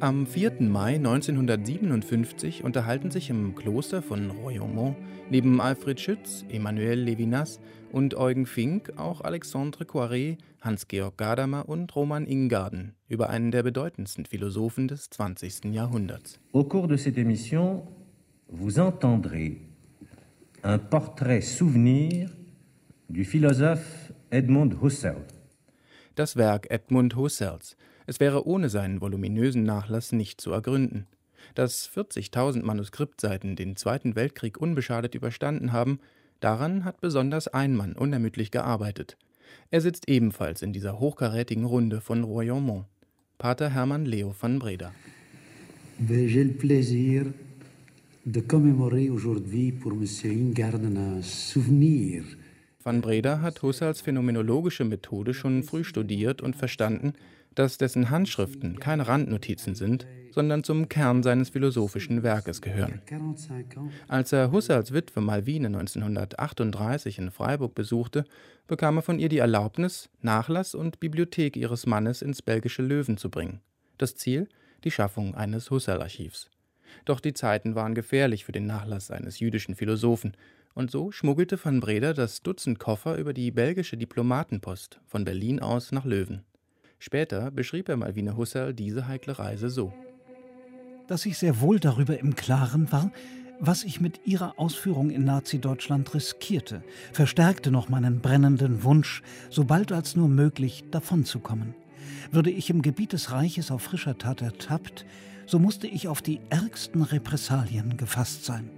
Am 0.00 0.28
4. 0.28 0.60
Mai 0.60 0.94
1957 0.94 2.62
unterhalten 2.62 3.10
sich 3.10 3.30
im 3.30 3.56
Kloster 3.56 4.00
von 4.00 4.30
Royaumont 4.30 4.96
neben 5.28 5.60
Alfred 5.60 5.98
Schütz, 5.98 6.44
Emmanuel 6.48 7.00
Levinas 7.00 7.58
und 7.90 8.14
Eugen 8.14 8.46
Fink 8.46 8.92
auch 8.96 9.22
Alexandre 9.22 9.82
Coiré, 9.82 10.38
Hans-Georg 10.60 11.18
Gadamer 11.18 11.68
und 11.68 11.96
Roman 11.96 12.28
Ingarden 12.28 12.94
über 13.08 13.28
einen 13.28 13.50
der 13.50 13.64
bedeutendsten 13.64 14.24
Philosophen 14.24 14.86
des 14.86 15.10
20. 15.10 15.74
Jahrhunderts. 15.74 16.38
Au 16.52 16.62
cours 16.62 16.86
de 16.86 16.96
cette 16.96 17.18
émission, 17.18 17.82
vous 18.46 18.78
entendrez 18.78 19.62
un 20.62 20.78
portrait 20.78 21.40
souvenir 21.40 22.30
du 23.08 23.24
philosophe 23.24 24.12
Edmund 24.30 24.76
Husserl. 24.80 25.24
Das 26.14 26.36
Werk 26.36 26.70
Edmund 26.70 27.16
Husserls 27.16 27.76
es 28.08 28.20
wäre 28.20 28.46
ohne 28.46 28.70
seinen 28.70 29.02
voluminösen 29.02 29.64
Nachlass 29.64 30.12
nicht 30.12 30.40
zu 30.40 30.50
ergründen. 30.50 31.06
Dass 31.54 31.90
40.000 31.90 32.64
Manuskriptseiten 32.64 33.54
den 33.54 33.76
Zweiten 33.76 34.16
Weltkrieg 34.16 34.58
unbeschadet 34.58 35.14
überstanden 35.14 35.72
haben, 35.72 36.00
daran 36.40 36.86
hat 36.86 37.02
besonders 37.02 37.48
ein 37.48 37.76
Mann 37.76 37.92
unermüdlich 37.92 38.50
gearbeitet. 38.50 39.18
Er 39.70 39.82
sitzt 39.82 40.08
ebenfalls 40.08 40.62
in 40.62 40.72
dieser 40.72 40.98
hochkarätigen 40.98 41.66
Runde 41.66 42.00
von 42.00 42.24
Royaumont. 42.24 42.86
Pater 43.36 43.74
Hermann 43.74 44.06
Leo 44.06 44.34
van 44.40 44.58
Breda. 44.58 44.92
J'ai 46.08 46.44
le 46.44 46.54
plaisir 46.54 47.26
de 48.24 48.40
commémorer 48.40 49.10
aujourd'hui 49.10 49.70
pour 49.70 49.92
M. 49.92 50.06
Ingarden 50.24 50.96
un 50.96 51.22
souvenir. 51.22 52.24
Van 52.82 53.02
Breda 53.02 53.42
hat 53.42 53.60
Husserls 53.60 54.00
phänomenologische 54.00 54.84
Methode 54.84 55.34
schon 55.34 55.62
früh 55.62 55.84
studiert 55.84 56.40
und 56.40 56.56
verstanden, 56.56 57.12
dass 57.58 57.76
dessen 57.76 58.10
Handschriften 58.10 58.78
keine 58.78 59.08
Randnotizen 59.08 59.74
sind, 59.74 60.06
sondern 60.30 60.62
zum 60.62 60.88
Kern 60.88 61.24
seines 61.24 61.50
philosophischen 61.50 62.22
Werkes 62.22 62.62
gehören. 62.62 63.02
Als 64.06 64.32
er 64.32 64.52
Husserls 64.52 64.92
Witwe 64.92 65.20
Malvine 65.20 65.66
1938 65.66 67.18
in 67.18 67.30
Freiburg 67.32 67.74
besuchte, 67.74 68.24
bekam 68.68 68.98
er 68.98 69.02
von 69.02 69.18
ihr 69.18 69.28
die 69.28 69.38
Erlaubnis, 69.38 70.08
Nachlass 70.20 70.76
und 70.76 71.00
Bibliothek 71.00 71.56
ihres 71.56 71.86
Mannes 71.86 72.22
ins 72.22 72.42
belgische 72.42 72.82
Löwen 72.82 73.16
zu 73.16 73.28
bringen. 73.28 73.60
Das 73.96 74.14
Ziel? 74.14 74.48
Die 74.84 74.92
Schaffung 74.92 75.34
eines 75.34 75.72
Husserl-Archivs. 75.72 76.48
Doch 77.04 77.18
die 77.18 77.34
Zeiten 77.34 77.74
waren 77.74 77.96
gefährlich 77.96 78.44
für 78.44 78.52
den 78.52 78.66
Nachlass 78.66 79.10
eines 79.10 79.40
jüdischen 79.40 79.74
Philosophen, 79.74 80.36
und 80.74 80.92
so 80.92 81.10
schmuggelte 81.10 81.58
van 81.62 81.80
Breda 81.80 82.12
das 82.12 82.42
Dutzend 82.42 82.78
Koffer 82.78 83.16
über 83.16 83.32
die 83.32 83.50
belgische 83.50 83.96
Diplomatenpost 83.96 85.00
von 85.06 85.24
Berlin 85.24 85.58
aus 85.58 85.90
nach 85.90 86.04
Löwen. 86.04 86.44
Später 86.98 87.50
beschrieb 87.50 87.88
er 87.88 87.96
Malvina 87.96 88.36
Husserl 88.36 88.74
diese 88.74 89.06
heikle 89.06 89.38
Reise 89.38 89.70
so. 89.70 89.92
Dass 91.06 91.26
ich 91.26 91.38
sehr 91.38 91.60
wohl 91.60 91.78
darüber 91.78 92.18
im 92.18 92.34
Klaren 92.34 92.90
war, 92.90 93.12
was 93.60 93.84
ich 93.84 94.00
mit 94.00 94.20
ihrer 94.24 94.58
Ausführung 94.58 95.10
in 95.10 95.24
Nazi-Deutschland 95.24 96.14
riskierte, 96.14 96.82
verstärkte 97.12 97.70
noch 97.70 97.88
meinen 97.88 98.20
brennenden 98.20 98.84
Wunsch, 98.84 99.22
so 99.50 99.64
bald 99.64 99.90
als 99.90 100.16
nur 100.16 100.28
möglich 100.28 100.84
davonzukommen. 100.90 101.74
Würde 102.30 102.50
ich 102.50 102.70
im 102.70 102.82
Gebiet 102.82 103.12
des 103.12 103.32
Reiches 103.32 103.70
auf 103.70 103.82
frischer 103.82 104.18
Tat 104.18 104.42
ertappt, 104.42 105.04
so 105.46 105.58
musste 105.58 105.86
ich 105.86 106.08
auf 106.08 106.22
die 106.22 106.40
ärgsten 106.50 107.02
Repressalien 107.02 107.96
gefasst 107.96 108.44
sein. 108.44 108.70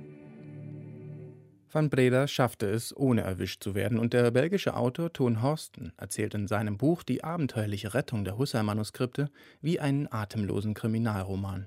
Van 1.73 1.89
Breda 1.89 2.27
schaffte 2.27 2.67
es, 2.67 2.97
ohne 2.97 3.21
erwischt 3.21 3.63
zu 3.63 3.77
werden, 3.77 4.01
und 4.01 4.13
der 4.13 4.29
belgische 4.33 4.75
Autor 4.75 5.13
Thon 5.13 5.41
Horsten 5.41 5.93
erzählt 5.97 6.35
in 6.35 6.49
seinem 6.49 6.77
Buch 6.77 7.05
Die 7.05 7.23
abenteuerliche 7.23 7.95
Rettung 7.95 8.25
der 8.25 8.37
Husserl-Manuskripte 8.37 9.31
wie 9.61 9.79
einen 9.79 10.11
atemlosen 10.11 10.75
Kriminalroman. 10.75 11.67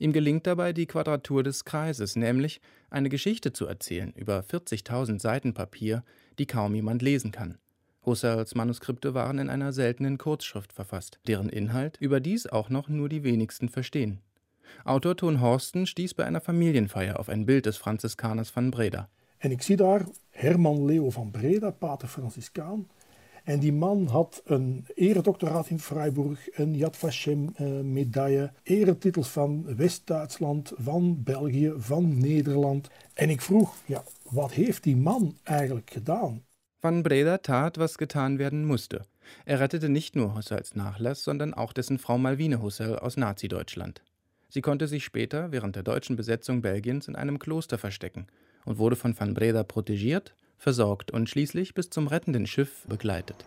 Ihm 0.00 0.12
gelingt 0.12 0.48
dabei 0.48 0.72
die 0.72 0.86
Quadratur 0.86 1.44
des 1.44 1.64
Kreises, 1.64 2.16
nämlich 2.16 2.60
eine 2.90 3.08
Geschichte 3.08 3.52
zu 3.52 3.66
erzählen 3.66 4.12
über 4.16 4.40
40.000 4.40 5.20
Seiten 5.20 5.54
Papier, 5.54 6.02
die 6.40 6.46
kaum 6.46 6.74
jemand 6.74 7.00
lesen 7.02 7.30
kann. 7.30 7.58
Husserls 8.04 8.56
Manuskripte 8.56 9.14
waren 9.14 9.38
in 9.38 9.50
einer 9.50 9.72
seltenen 9.72 10.18
Kurzschrift 10.18 10.72
verfasst, 10.72 11.20
deren 11.28 11.48
Inhalt 11.48 11.96
überdies 12.00 12.48
auch 12.48 12.70
noch 12.70 12.88
nur 12.88 13.08
die 13.08 13.22
wenigsten 13.22 13.68
verstehen. 13.68 14.20
Autor 14.84 15.16
Ton 15.16 15.40
Horsten 15.40 15.86
stieß 15.86 16.14
bei 16.14 16.24
einer 16.24 16.40
Familienfeier 16.40 17.20
auf 17.20 17.28
ein 17.28 17.46
Bild 17.46 17.66
des 17.66 17.76
Franziskaners 17.76 18.54
van 18.54 18.72
Breda. 18.72 19.08
En 19.44 19.50
ik 19.50 19.62
zie 19.62 19.76
daar 19.76 20.06
Herman 20.30 20.84
Leo 20.84 21.10
van 21.10 21.30
Breda, 21.30 21.70
pater 21.70 22.08
Franciscaan. 22.08 22.88
En 23.44 23.58
die 23.58 23.72
man 23.72 24.06
had 24.06 24.42
een 24.44 24.86
eredoctoraat 24.94 25.68
in 25.68 25.80
Freiburg, 25.80 26.48
een 26.52 26.74
Yad 26.76 26.96
Vashem-medaille, 26.96 28.52
uh, 28.64 28.78
eretitels 28.78 29.28
van 29.28 29.76
West-Duitsland, 29.76 30.72
van 30.76 31.22
België, 31.22 31.72
van 31.76 32.18
Nederland. 32.18 32.88
En 33.14 33.30
ik 33.30 33.40
vroeg, 33.40 33.74
ja, 33.86 34.04
wat 34.22 34.52
heeft 34.52 34.82
die 34.82 34.96
man 34.96 35.36
eigenlijk 35.42 35.90
gedaan? 35.90 36.42
Van 36.80 37.02
Breda 37.02 37.38
tat, 37.38 37.76
was 37.76 37.96
getan 37.96 38.36
werden 38.36 38.66
musste. 38.66 39.00
Er 39.44 39.58
rettete 39.58 39.88
nicht 39.88 40.14
nur 40.14 40.34
Husserls 40.34 40.74
Nachlass, 40.74 41.22
sondern 41.22 41.54
auch 41.54 41.72
dessen 41.72 41.98
Frau 41.98 42.18
Malvine 42.18 42.62
Husserl 42.62 42.98
aus 42.98 43.16
Nazi-Deutschland. 43.16 44.02
Sie 44.48 44.60
konnte 44.60 44.86
sich 44.86 45.04
später 45.04 45.50
während 45.50 45.74
der 45.74 45.82
deutschen 45.82 46.16
Besetzung 46.16 46.60
Belgiens 46.60 47.08
in 47.08 47.16
einem 47.16 47.38
Kloster 47.38 47.78
verstecken 47.78 48.26
und 48.64 48.78
wurde 48.78 48.96
von 48.96 49.18
van 49.18 49.34
Breda 49.34 49.62
protegiert, 49.62 50.34
versorgt 50.58 51.10
und 51.10 51.28
schließlich 51.28 51.74
bis 51.74 51.90
zum 51.90 52.06
rettenden 52.06 52.46
Schiff 52.46 52.84
begleitet. 52.86 53.44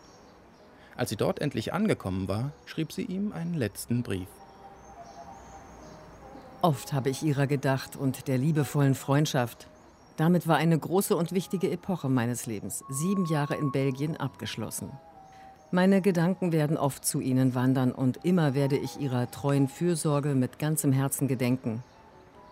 Als 0.95 1.09
sie 1.09 1.15
dort 1.15 1.39
endlich 1.39 1.73
angekommen 1.73 2.27
war, 2.27 2.51
schrieb 2.65 2.91
sie 2.91 3.03
ihm 3.03 3.31
einen 3.31 3.53
letzten 3.53 4.03
Brief. 4.03 4.27
Oft 6.61 6.91
habe 6.91 7.09
ich 7.09 7.21
ihrer 7.21 7.45
gedacht 7.45 7.95
und 7.95 8.27
der 8.27 8.37
liebevollen 8.37 8.95
Freundschaft. 8.95 9.67
Damit 10.17 10.47
war 10.47 10.57
eine 10.57 10.77
große 10.77 11.15
und 11.15 11.31
wichtige 11.31 11.69
Epoche 11.69 12.09
meines 12.09 12.47
Lebens, 12.47 12.83
sieben 12.89 13.27
Jahre 13.27 13.55
in 13.55 13.71
Belgien, 13.71 14.17
abgeschlossen. 14.17 14.91
Meine 15.69 16.01
Gedanken 16.01 16.51
werden 16.51 16.77
oft 16.77 17.05
zu 17.05 17.19
ihnen 17.19 17.53
wandern 17.53 17.91
und 17.91 18.23
immer 18.23 18.55
werde 18.55 18.77
ich 18.77 18.99
ihrer 18.99 19.29
treuen 19.29 19.67
Fürsorge 19.67 20.33
mit 20.33 20.57
ganzem 20.59 20.93
Herzen 20.93 21.27
gedenken. 21.27 21.83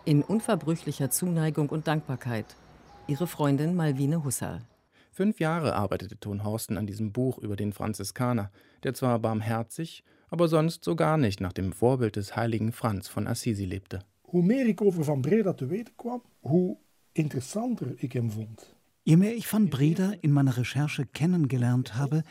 In 0.08 0.22
unverbrüchlicher 0.22 1.10
Zuneigung 1.10 1.68
und 1.68 1.88
Dankbarkeit. 1.88 2.54
Ihre 3.08 3.26
Freundin 3.26 3.74
Malvine 3.74 4.22
Husserl. 4.22 4.60
Fünf 5.10 5.40
Jahre 5.40 5.74
arbeitete 5.74 6.16
Thon 6.16 6.44
Horsten 6.44 6.78
an 6.78 6.86
diesem 6.86 7.10
Buch 7.10 7.38
über 7.38 7.56
den 7.56 7.72
Franziskaner, 7.72 8.52
der 8.84 8.94
zwar 8.94 9.18
barmherzig, 9.18 10.04
aber 10.28 10.46
sonst 10.46 10.84
so 10.84 10.94
gar 10.94 11.16
nicht 11.16 11.40
nach 11.40 11.52
dem 11.52 11.72
Vorbild 11.72 12.14
des 12.14 12.36
heiligen 12.36 12.70
Franz 12.70 13.08
von 13.08 13.26
Assisi 13.26 13.64
lebte. 13.64 14.04
Hoe 14.22 14.44
meer 14.44 14.66
ik 14.66 14.80
over 14.80 15.04
Van 15.04 15.22
Breda 15.22 15.54
te 15.54 15.66
weten 15.66 15.94
kwam, 15.96 16.22
hoe 16.40 16.76
interessanter 17.12 17.96
ich 17.98 18.14
hem 18.14 18.30
vond. 18.30 18.76
Je 19.02 19.16
mehr 19.16 19.34
ich 19.34 19.52
van 19.52 19.68
Breda 19.68 20.12
in 20.20 20.30
meiner 20.30 20.56
Recherche 20.56 21.04
kennengelernt 21.06 21.96
habe, 21.96 22.22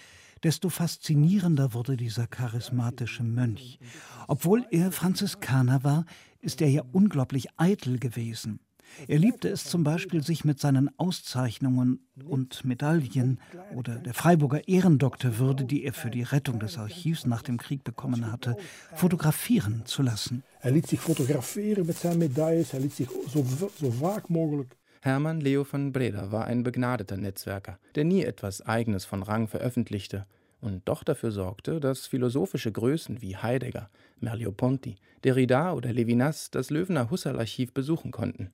desto 0.44 0.70
faszinierender 0.70 1.74
wurde 1.74 1.98
dieser 1.98 2.28
charismatische 2.28 3.24
Mönch. 3.24 3.80
Obwohl 4.28 4.66
er 4.72 4.92
Franziskaner 4.92 5.84
war, 5.84 6.06
ist 6.42 6.62
er 6.62 6.70
ja 6.70 6.84
unglaublich 6.92 7.48
eitel 7.58 8.00
gewesen. 8.00 8.60
Er 9.08 9.20
liebte 9.20 9.50
es 9.50 9.66
zum 9.66 9.84
Beispiel, 9.84 10.24
sich 10.24 10.46
mit 10.46 10.60
seinen 10.60 10.90
Auszeichnungen 10.98 12.08
und 12.24 12.64
Medaillen 12.64 13.40
oder 13.76 13.96
der 13.96 14.14
Freiburger 14.14 14.68
Ehrendoktorwürde, 14.68 15.66
die 15.66 15.84
er 15.84 15.94
für 15.94 16.10
die 16.10 16.24
Rettung 16.24 16.60
des 16.60 16.78
Archivs 16.78 17.26
nach 17.26 17.42
dem 17.42 17.58
Krieg 17.58 17.84
bekommen 17.84 18.32
hatte, 18.32 18.56
fotografieren 18.94 19.84
zu 19.86 20.02
lassen. 20.02 20.44
Er 20.62 20.72
ließ 20.72 20.88
sich 20.88 21.00
fotografieren 21.00 21.86
mit 21.86 21.98
seinen 21.98 22.20
Medaillen, 22.20 22.66
er 22.72 22.80
ließ 22.80 22.96
sich 22.96 23.10
so, 23.28 23.46
so 23.80 24.02
vaak 24.02 24.30
mogelijk 24.30 24.76
Hermann 25.02 25.40
Leo 25.40 25.64
von 25.64 25.92
Breda 25.92 26.32
war 26.32 26.46
ein 26.46 26.64
begnadeter 26.64 27.16
Netzwerker, 27.16 27.78
der 27.94 28.06
nie 28.06 28.24
etwas 28.24 28.64
Eigenes 28.64 29.06
von 29.06 29.22
Rang 29.22 29.48
veröffentlichte 29.48 30.26
und 30.62 30.82
doch 30.90 31.04
dafür 31.04 31.30
sorgte, 31.30 31.80
dass 31.80 32.08
philosophische 32.08 32.72
Größen 32.72 33.22
wie 33.22 33.38
Heidegger, 33.38 33.92
Merleau-Ponty, 34.20 34.96
Derrida 35.24 35.74
oder 35.74 35.92
Levinas 35.92 36.52
das 36.52 36.70
Löwener 36.70 37.10
Husserl-Archiv 37.10 37.74
besuchen 37.74 38.12
konnten. 38.12 38.52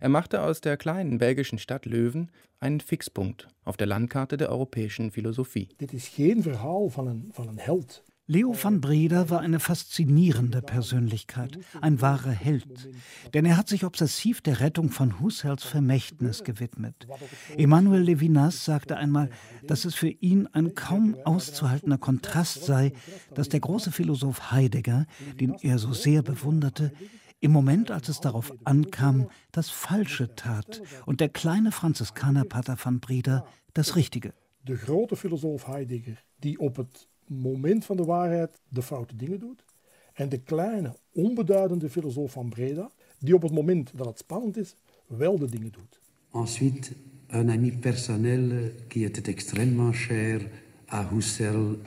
Er 0.00 0.08
machte 0.08 0.42
aus 0.42 0.60
der 0.60 0.76
kleinen 0.76 1.18
belgischen 1.18 1.58
Stadt 1.58 1.86
Löwen 1.86 2.30
einen 2.60 2.80
Fixpunkt 2.80 3.48
auf 3.64 3.76
der 3.76 3.86
Landkarte 3.86 4.36
der 4.36 4.50
europäischen 4.50 5.10
Philosophie. 5.10 5.68
Dit 5.80 5.92
is 5.92 6.08
geen 6.08 6.42
verhaal 6.42 6.88
van 6.88 7.06
een, 7.06 7.28
van 7.32 7.48
een 7.48 7.58
held. 7.58 8.02
Leo 8.28 8.54
van 8.54 8.80
Breda 8.80 9.30
war 9.30 9.40
eine 9.40 9.58
faszinierende 9.58 10.62
Persönlichkeit, 10.62 11.58
ein 11.80 12.00
wahrer 12.00 12.30
Held, 12.30 12.88
denn 13.34 13.44
er 13.44 13.56
hat 13.56 13.68
sich 13.68 13.84
obsessiv 13.84 14.40
der 14.40 14.60
Rettung 14.60 14.90
von 14.90 15.18
Husserls 15.18 15.64
Vermächtnis 15.64 16.44
gewidmet. 16.44 17.08
Emmanuel 17.56 18.02
Levinas 18.02 18.64
sagte 18.64 18.96
einmal, 18.96 19.28
dass 19.66 19.84
es 19.84 19.96
für 19.96 20.08
ihn 20.08 20.46
ein 20.46 20.76
kaum 20.76 21.16
auszuhaltender 21.24 21.98
Kontrast 21.98 22.64
sei, 22.64 22.92
dass 23.34 23.48
der 23.48 23.60
große 23.60 23.90
Philosoph 23.90 24.52
Heidegger, 24.52 25.06
den 25.40 25.56
er 25.60 25.78
so 25.78 25.92
sehr 25.92 26.22
bewunderte, 26.22 26.92
im 27.40 27.50
Moment, 27.50 27.90
als 27.90 28.08
es 28.08 28.20
darauf 28.20 28.54
ankam, 28.62 29.28
das 29.50 29.68
Falsche 29.68 30.36
tat 30.36 30.80
und 31.06 31.18
der 31.18 31.28
kleine 31.28 31.72
Franziskaner 31.72 32.44
Pater 32.44 32.76
van 32.80 33.00
Breda 33.00 33.44
das 33.74 33.96
Richtige. 33.96 34.32
Der 34.62 34.76
große 34.76 35.16
Philosoph 35.16 35.66
Heidegger, 35.66 36.16
die 36.38 36.60
op 36.60 36.76
het 36.76 37.08
moment 37.26 37.84
van 37.84 37.96
de 37.96 38.04
waarheid 38.04 38.60
de 38.68 38.82
foute 38.82 39.16
dingen 39.16 39.38
doet. 39.38 39.64
En 40.12 40.28
de 40.28 40.38
kleine, 40.38 40.96
onbeduidende 41.12 41.90
filosoof 41.90 42.32
van 42.32 42.48
Breda, 42.48 42.90
die 43.18 43.34
op 43.34 43.42
het 43.42 43.52
moment 43.52 43.90
dat 43.94 44.06
het 44.06 44.18
spannend 44.18 44.56
is, 44.56 44.76
wel 45.06 45.38
de 45.38 45.50
dingen 45.50 45.72
doet. 45.72 46.00
Ensuite, 46.32 46.92
un 47.34 47.50
ami 47.50 47.72
personnel 47.72 48.72
qui 48.88 49.04
était 49.04 49.28
extrêmement 49.28 49.94
cher 49.94 50.40
à 50.86 51.08
Husserl 51.12 51.78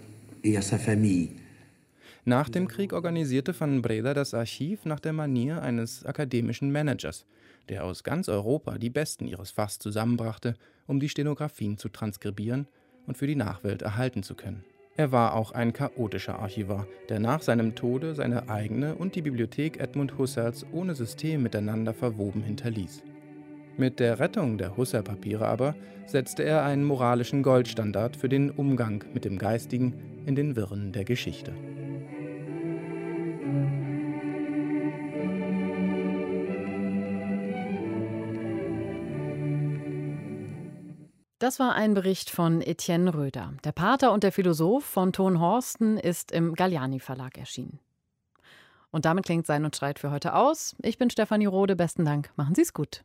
et 0.42 0.58
à 0.58 0.62
sa 0.62 0.78
famille. 0.78 1.30
Nach 2.24 2.50
dem 2.50 2.68
Krieg 2.68 2.92
organisierte 2.94 3.54
van 3.54 3.82
Breda 3.82 4.14
das 4.14 4.34
Archiv 4.34 4.86
nach 4.86 5.00
der 5.00 5.14
Manier 5.14 5.62
eines 5.62 6.04
akademischen 6.06 6.72
Managers, 6.72 7.26
der 7.70 7.84
aus 7.84 8.04
ganz 8.04 8.30
Europa 8.30 8.78
die 8.78 8.90
Besten 8.90 9.28
ihres 9.28 9.52
Fachs 9.52 9.78
zusammenbrachte, 9.78 10.56
um 10.88 11.00
die 11.00 11.10
Stenografien 11.10 11.78
zu 11.78 11.90
transkribieren 11.90 12.68
und 13.06 13.18
für 13.18 13.28
die 13.28 13.36
Nachwelt 13.36 13.84
erhalten 13.84 14.24
zu 14.24 14.34
können. 14.34 14.64
Er 14.98 15.12
war 15.12 15.34
auch 15.34 15.52
ein 15.52 15.74
chaotischer 15.74 16.40
Archivar, 16.40 16.88
der 17.10 17.20
nach 17.20 17.42
seinem 17.42 17.76
Tode 17.76 18.16
seine 18.16 18.48
eigene 18.48 18.96
und 18.96 19.16
die 19.16 19.22
Bibliothek 19.22 19.78
Edmund 19.82 20.18
Husserls 20.18 20.66
ohne 20.72 20.96
System 20.96 21.44
miteinander 21.44 21.94
verwoben 21.94 22.42
hinterließ. 22.42 23.04
Mit 23.76 24.00
der 24.00 24.20
Rettung 24.20 24.58
der 24.58 24.78
Husserl-Papiere 24.78 25.48
aber 25.48 25.76
setzte 26.06 26.44
er 26.44 26.64
einen 26.64 26.86
moralischen 26.86 27.44
Goldstandard 27.44 28.16
für 28.16 28.30
den 28.30 28.50
Umgang 28.52 29.04
mit 29.14 29.26
dem 29.26 29.38
Geistigen 29.38 29.94
in 30.26 30.36
den 30.36 30.56
Wirren 30.56 30.94
der 30.94 31.04
Geschichte. 31.04 31.52
Das 41.40 41.60
war 41.60 41.76
ein 41.76 41.94
Bericht 41.94 42.30
von 42.30 42.62
Etienne 42.62 43.14
Röder. 43.14 43.54
Der 43.66 43.74
Pater 43.74 44.14
und 44.14 44.24
der 44.24 44.32
Philosoph 44.32 44.86
von 44.86 45.12
Ton 45.12 45.42
Horsten 45.42 45.98
ist 45.98 46.32
im 46.32 46.54
Galliani 46.54 47.02
Verlag 47.02 47.38
erschienen. 47.38 47.80
Und 48.90 49.04
damit 49.04 49.26
klingt 49.26 49.46
Sein 49.46 49.66
und 49.66 49.76
Streit 49.76 50.00
für 50.00 50.12
heute 50.12 50.34
aus. 50.34 50.78
Ich 50.82 50.98
bin 50.98 51.10
Stefanie 51.10 51.48
Rode. 51.48 51.76
Besten 51.76 52.06
Dank. 52.06 52.32
Machen 52.38 52.56
Sie 52.56 52.62
es 52.62 52.72
gut. 52.72 53.04